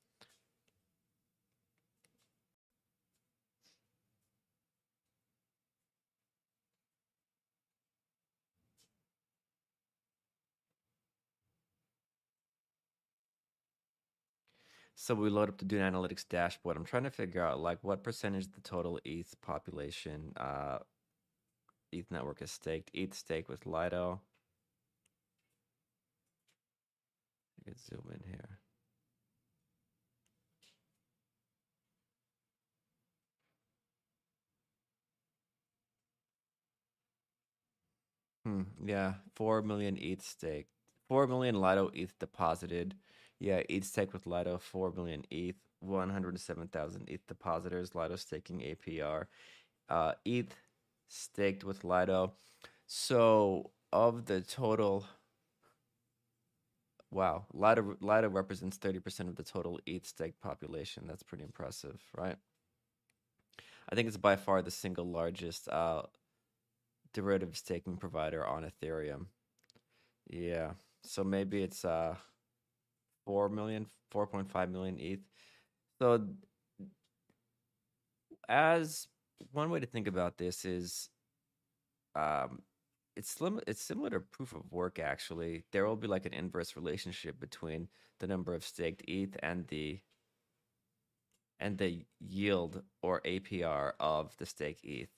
So 14.97 15.13
we 15.13 15.29
load 15.29 15.49
up 15.49 15.57
the 15.57 15.65
Dune 15.65 15.81
Analytics 15.81 16.27
dashboard. 16.27 16.77
I'm 16.77 16.85
trying 16.85 17.03
to 17.03 17.11
figure 17.11 17.45
out 17.45 17.59
like 17.59 17.77
what 17.83 18.03
percentage 18.03 18.45
of 18.45 18.53
the 18.53 18.61
total 18.61 18.99
ETH 19.05 19.39
population 19.41 20.33
uh, 20.37 20.79
ETH 21.91 22.09
network 22.09 22.41
is 22.41 22.51
staked. 22.51 22.89
ETH 22.93 23.13
stake 23.13 23.47
with 23.49 23.65
Lido. 23.65 24.21
Can 27.65 27.75
zoom 27.77 28.03
in 28.13 28.21
here. 28.29 28.59
Hmm, 38.45 38.61
yeah, 38.85 39.15
4 39.35 39.63
million 39.63 39.97
ETH 39.99 40.21
stake. 40.21 40.67
4 41.07 41.25
million 41.27 41.59
Lido 41.59 41.89
ETH 41.93 42.17
deposited. 42.19 42.95
Yeah, 43.39 43.61
ETH 43.69 43.85
stake 43.85 44.13
with 44.13 44.27
Lido, 44.27 44.57
4 44.59 44.91
million 44.91 45.25
ETH. 45.31 45.55
107,000 45.79 47.09
ETH 47.09 47.27
depositors. 47.27 47.95
Lido 47.95 48.15
staking 48.15 48.59
APR. 48.59 49.25
Uh, 49.89 50.13
ETH 50.25 50.55
staked 51.07 51.63
with 51.63 51.83
Lido. 51.83 52.33
So, 52.87 53.71
of 53.91 54.25
the 54.25 54.41
total 54.41 55.05
Wow, 57.11 57.45
Lido, 57.53 57.95
Lido 58.01 58.29
represents 58.29 58.77
30% 58.77 59.29
of 59.29 59.35
the 59.35 59.43
total 59.43 59.79
ETH 59.85 60.05
stake 60.05 60.39
population. 60.41 61.05
That's 61.07 61.23
pretty 61.23 61.43
impressive, 61.43 62.01
right? 62.17 62.35
I 63.89 63.95
think 63.95 64.07
it's 64.07 64.17
by 64.17 64.35
far 64.35 64.61
the 64.61 64.71
single 64.71 65.05
largest 65.05 65.69
uh, 65.69 66.03
derivative 67.13 67.55
staking 67.55 67.97
provider 67.97 68.45
on 68.45 68.69
Ethereum. 68.69 69.27
Yeah, 70.27 70.71
so 71.03 71.23
maybe 71.23 71.61
it's 71.61 71.85
uh, 71.85 72.15
4 73.25 73.49
million, 73.49 73.85
4.5 74.13 74.71
million 74.71 74.97
ETH. 74.99 75.19
So, 75.99 76.27
as 78.49 79.07
one 79.51 79.69
way 79.69 79.79
to 79.79 79.85
think 79.85 80.07
about 80.07 80.37
this 80.37 80.65
is 80.65 81.09
um, 82.15 82.61
it's 83.15 83.29
slim 83.29 83.59
it's 83.67 83.81
similar 83.81 84.09
to 84.11 84.19
proof 84.19 84.53
of 84.53 84.71
work 84.71 84.99
actually. 84.99 85.63
There 85.71 85.85
will 85.85 85.95
be 85.95 86.07
like 86.07 86.25
an 86.25 86.33
inverse 86.33 86.75
relationship 86.75 87.39
between 87.39 87.87
the 88.19 88.27
number 88.27 88.53
of 88.53 88.63
staked 88.63 89.03
eth 89.07 89.37
and 89.41 89.67
the 89.67 89.99
and 91.59 91.77
the 91.77 92.05
yield 92.19 92.83
or 93.01 93.21
apr 93.21 93.93
of 93.99 94.35
the 94.37 94.45
stake 94.45 94.83
eth 94.83 95.09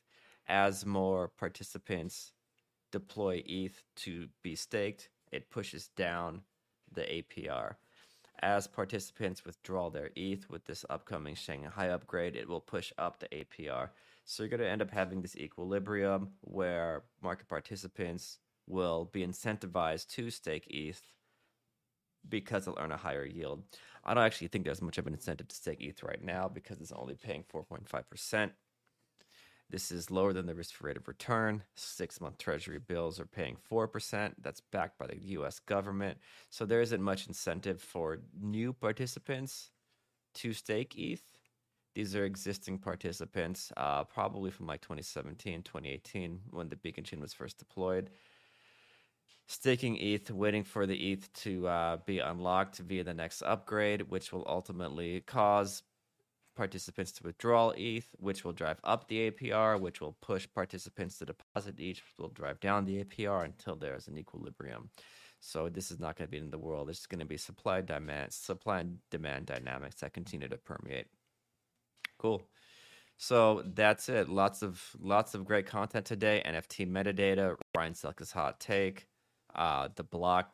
as 0.47 0.85
more 0.85 1.27
participants 1.27 2.33
deploy 2.91 3.43
eth 3.47 3.83
to 3.95 4.27
be 4.43 4.55
staked 4.55 5.09
it 5.31 5.49
pushes 5.49 5.89
down 5.89 6.41
the 6.91 7.01
apr 7.01 7.75
as 8.41 8.67
participants 8.67 9.45
withdraw 9.45 9.89
their 9.89 10.09
eth 10.15 10.49
with 10.49 10.65
this 10.65 10.85
upcoming 10.89 11.35
shanghai 11.35 11.89
upgrade 11.89 12.35
it 12.35 12.47
will 12.47 12.61
push 12.61 12.91
up 12.97 13.19
the 13.19 13.27
apr 13.27 13.89
so 14.29 14.43
you're 14.43 14.49
going 14.49 14.59
to 14.59 14.69
end 14.69 14.81
up 14.81 14.91
having 14.91 15.21
this 15.21 15.37
equilibrium 15.37 16.31
where 16.41 17.03
market 17.21 17.47
participants 17.47 18.39
will 18.67 19.09
be 19.13 19.25
incentivized 19.25 20.09
to 20.09 20.29
stake 20.29 20.67
ETH 20.69 21.01
because 22.27 22.65
they'll 22.65 22.77
earn 22.77 22.91
a 22.91 22.97
higher 22.97 23.25
yield. 23.25 23.63
I 24.03 24.13
don't 24.13 24.25
actually 24.25 24.49
think 24.49 24.65
there's 24.65 24.81
much 24.81 24.97
of 24.97 25.07
an 25.07 25.13
incentive 25.13 25.47
to 25.47 25.55
stake 25.55 25.77
ETH 25.79 26.03
right 26.03 26.21
now 26.21 26.49
because 26.49 26.81
it's 26.81 26.91
only 26.91 27.15
paying 27.15 27.45
4.5%. 27.53 28.51
This 29.69 29.91
is 29.91 30.09
lower 30.09 30.31
than 30.31 30.45
the 30.45 30.55
risk 30.55 30.81
rate 30.81 30.95
of 30.95 31.07
return. 31.07 31.63
Six 31.75 32.21
month 32.21 32.37
treasury 32.37 32.79
bills 32.79 33.19
are 33.19 33.25
paying 33.25 33.57
4%. 33.69 34.33
That's 34.41 34.61
backed 34.61 34.97
by 34.97 35.07
the 35.07 35.19
US 35.19 35.59
government. 35.59 36.17
So 36.49 36.65
there 36.65 36.81
isn't 36.81 37.01
much 37.01 37.27
incentive 37.27 37.81
for 37.81 38.19
new 38.39 38.71
participants 38.71 39.71
to 40.35 40.53
stake 40.53 40.95
ETH. 40.97 41.23
These 41.95 42.15
are 42.15 42.25
existing 42.25 42.77
participants, 42.77 43.73
uh, 43.75 44.03
probably 44.03 44.51
from 44.51 44.67
like 44.67 44.81
2017, 44.81 45.63
2018, 45.63 46.39
when 46.51 46.69
the 46.69 46.75
beacon 46.75 47.03
chain 47.03 47.19
was 47.19 47.33
first 47.33 47.57
deployed. 47.57 48.11
Staking 49.47 49.97
ETH, 49.97 50.29
waiting 50.29 50.63
for 50.63 50.85
the 50.85 51.11
ETH 51.11 51.33
to 51.33 51.67
uh, 51.67 51.97
be 52.05 52.19
unlocked 52.19 52.77
via 52.77 53.03
the 53.03 53.13
next 53.13 53.41
upgrade, 53.41 54.03
which 54.03 54.31
will 54.31 54.45
ultimately 54.47 55.21
cause 55.21 55.83
participants 56.57 57.11
to 57.13 57.23
withdraw 57.23 57.71
ETH, 57.77 58.09
which 58.17 58.43
will 58.43 58.51
drive 58.51 58.79
up 58.83 59.07
the 59.07 59.31
APR, 59.31 59.79
which 59.79 60.01
will 60.01 60.17
push 60.21 60.47
participants 60.53 61.19
to 61.19 61.25
deposit 61.25 61.75
ETH, 61.79 61.97
which 61.97 62.17
will 62.17 62.29
drive 62.29 62.59
down 62.59 62.85
the 62.85 63.03
APR 63.03 63.45
until 63.45 63.75
there's 63.75 64.07
an 64.07 64.17
equilibrium. 64.17 64.89
So 65.39 65.69
this 65.69 65.91
is 65.91 65.99
not 65.99 66.17
going 66.17 66.27
to 66.27 66.31
be 66.31 66.37
in 66.37 66.49
the 66.49 66.57
world. 66.57 66.89
It's 66.89 67.05
going 67.05 67.19
to 67.19 67.25
be 67.25 67.37
supply 67.37 67.81
demand, 67.81 68.33
supply 68.33 68.79
and 68.79 68.97
demand 69.11 69.45
dynamics 69.45 69.97
that 70.01 70.13
continue 70.13 70.47
to 70.47 70.57
permeate. 70.57 71.07
Cool. 72.17 72.41
So 73.17 73.63
that's 73.73 74.09
it. 74.09 74.29
Lots 74.29 74.61
of 74.61 74.83
lots 74.99 75.33
of 75.33 75.45
great 75.45 75.65
content 75.65 76.05
today. 76.05 76.41
NFT 76.45 76.89
metadata, 76.89 77.55
Ryan 77.75 77.93
Selkis' 77.93 78.31
hot 78.31 78.59
take, 78.59 79.07
uh, 79.55 79.89
the 79.95 80.03
block. 80.03 80.51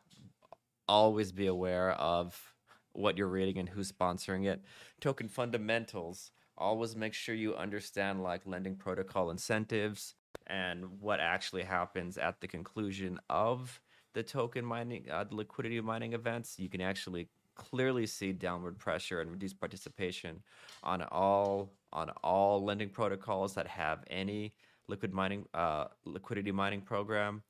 Always 0.86 1.32
be 1.32 1.46
aware 1.46 1.92
of 1.92 2.53
what 2.94 3.18
you're 3.18 3.28
reading 3.28 3.58
and 3.58 3.68
who's 3.68 3.92
sponsoring 3.92 4.46
it. 4.46 4.62
Token 5.00 5.28
fundamentals. 5.28 6.30
Always 6.56 6.96
make 6.96 7.14
sure 7.14 7.34
you 7.34 7.54
understand 7.56 8.22
like 8.22 8.46
lending 8.46 8.76
protocol 8.76 9.30
incentives 9.30 10.14
and 10.46 11.00
what 11.00 11.20
actually 11.20 11.64
happens 11.64 12.16
at 12.16 12.40
the 12.40 12.48
conclusion 12.48 13.18
of 13.28 13.80
the 14.14 14.22
token 14.22 14.64
mining, 14.64 15.06
uh, 15.10 15.24
the 15.24 15.34
liquidity 15.34 15.80
mining 15.80 16.12
events. 16.12 16.58
You 16.58 16.68
can 16.68 16.80
actually 16.80 17.28
clearly 17.54 18.06
see 18.06 18.32
downward 18.32 18.78
pressure 18.78 19.20
and 19.20 19.30
reduced 19.30 19.58
participation 19.58 20.42
on 20.82 21.02
all 21.02 21.72
on 21.92 22.10
all 22.22 22.64
lending 22.64 22.88
protocols 22.88 23.54
that 23.54 23.68
have 23.68 24.04
any 24.10 24.52
liquid 24.88 25.12
mining 25.12 25.46
uh, 25.54 25.86
liquidity 26.04 26.52
mining 26.52 26.80
program. 26.80 27.42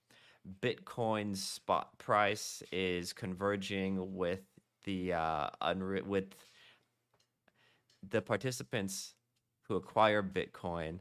Bitcoin's 0.61 1.43
spot 1.43 1.97
price 1.99 2.63
is 2.71 3.15
converging 3.15 4.15
with 4.15 4.43
the 4.85 5.13
uh, 5.13 5.51
unri- 5.63 6.03
with 6.07 6.35
the 8.09 8.23
participants 8.23 9.15
who 9.69 9.77
acquire 9.77 10.23
Bitcoin, 10.23 11.01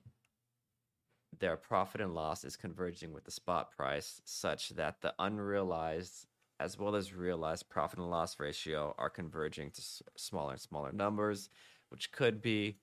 their 1.40 1.58
profit 1.58 2.02
and 2.02 2.14
loss 2.14 2.44
is 2.44 2.56
converging 2.56 3.12
with 3.12 3.26
the 3.26 3.32
spot 3.32 3.72
price, 3.76 4.22
such 4.26 4.70
that 4.70 5.02
the 5.02 5.14
unrealized 5.20 6.28
as 6.60 6.78
well 6.78 6.96
as 6.96 7.14
realized 7.14 7.68
profit 7.70 8.00
and 8.00 8.10
loss 8.10 8.40
ratio 8.40 8.96
are 8.98 9.10
converging 9.10 9.70
to 9.72 9.82
s- 9.82 10.02
smaller 10.16 10.52
and 10.52 10.62
smaller 10.62 10.92
numbers, 10.94 11.50
which 11.90 12.12
could 12.12 12.42
be 12.42 12.78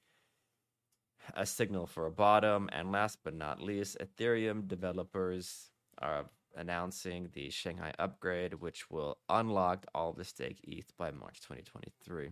a 1.35 1.47
signal 1.47 1.87
for 1.87 2.07
a 2.07 2.11
bottom. 2.11 2.69
And 2.73 2.93
last 2.93 3.21
but 3.25 3.35
not 3.35 3.63
least, 3.63 3.97
Ethereum 3.99 4.69
developers 4.69 5.71
are 5.99 6.27
announcing 6.57 7.29
the 7.33 7.51
Shanghai 7.51 7.93
upgrade, 7.99 8.55
which 8.55 8.91
will 8.91 9.19
unlock 9.29 9.87
all 9.95 10.13
the 10.13 10.25
stake 10.25 10.61
ETH 10.65 10.97
by 10.97 11.11
March 11.11 11.41
2023. 11.41 12.31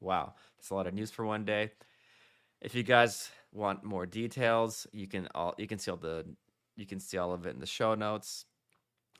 Wow, 0.00 0.34
that's 0.56 0.70
a 0.70 0.74
lot 0.74 0.86
of 0.86 0.94
news 0.94 1.10
for 1.10 1.24
one 1.24 1.44
day. 1.44 1.72
If 2.60 2.74
you 2.74 2.82
guys 2.82 3.30
want 3.52 3.84
more 3.84 4.06
details, 4.06 4.86
you 4.92 5.06
can 5.06 5.28
all 5.34 5.54
you 5.58 5.66
can 5.66 5.78
see 5.78 5.90
all 5.90 5.96
the 5.96 6.24
you 6.76 6.86
can 6.86 7.00
see 7.00 7.18
all 7.18 7.32
of 7.32 7.46
it 7.46 7.54
in 7.54 7.60
the 7.60 7.66
show 7.66 7.94
notes. 7.94 8.44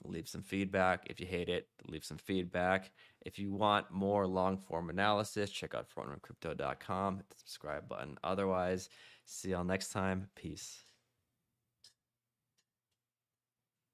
Leave 0.04 0.28
some 0.28 0.42
feedback. 0.42 1.06
If 1.08 1.20
you 1.20 1.26
hate 1.26 1.48
it, 1.48 1.68
leave 1.88 2.04
some 2.04 2.18
feedback. 2.18 2.92
If 3.24 3.38
you 3.38 3.52
want 3.52 3.90
more 3.90 4.26
long 4.26 4.58
form 4.58 4.90
analysis, 4.90 5.50
check 5.50 5.74
out 5.74 5.86
frontrunnercrypto.com. 5.88 7.16
Hit 7.16 7.30
the 7.30 7.36
subscribe 7.38 7.88
button. 7.88 8.18
Otherwise, 8.22 8.90
see 9.24 9.50
y'all 9.50 9.64
next 9.64 9.88
time. 9.88 10.28
Peace. 10.34 10.85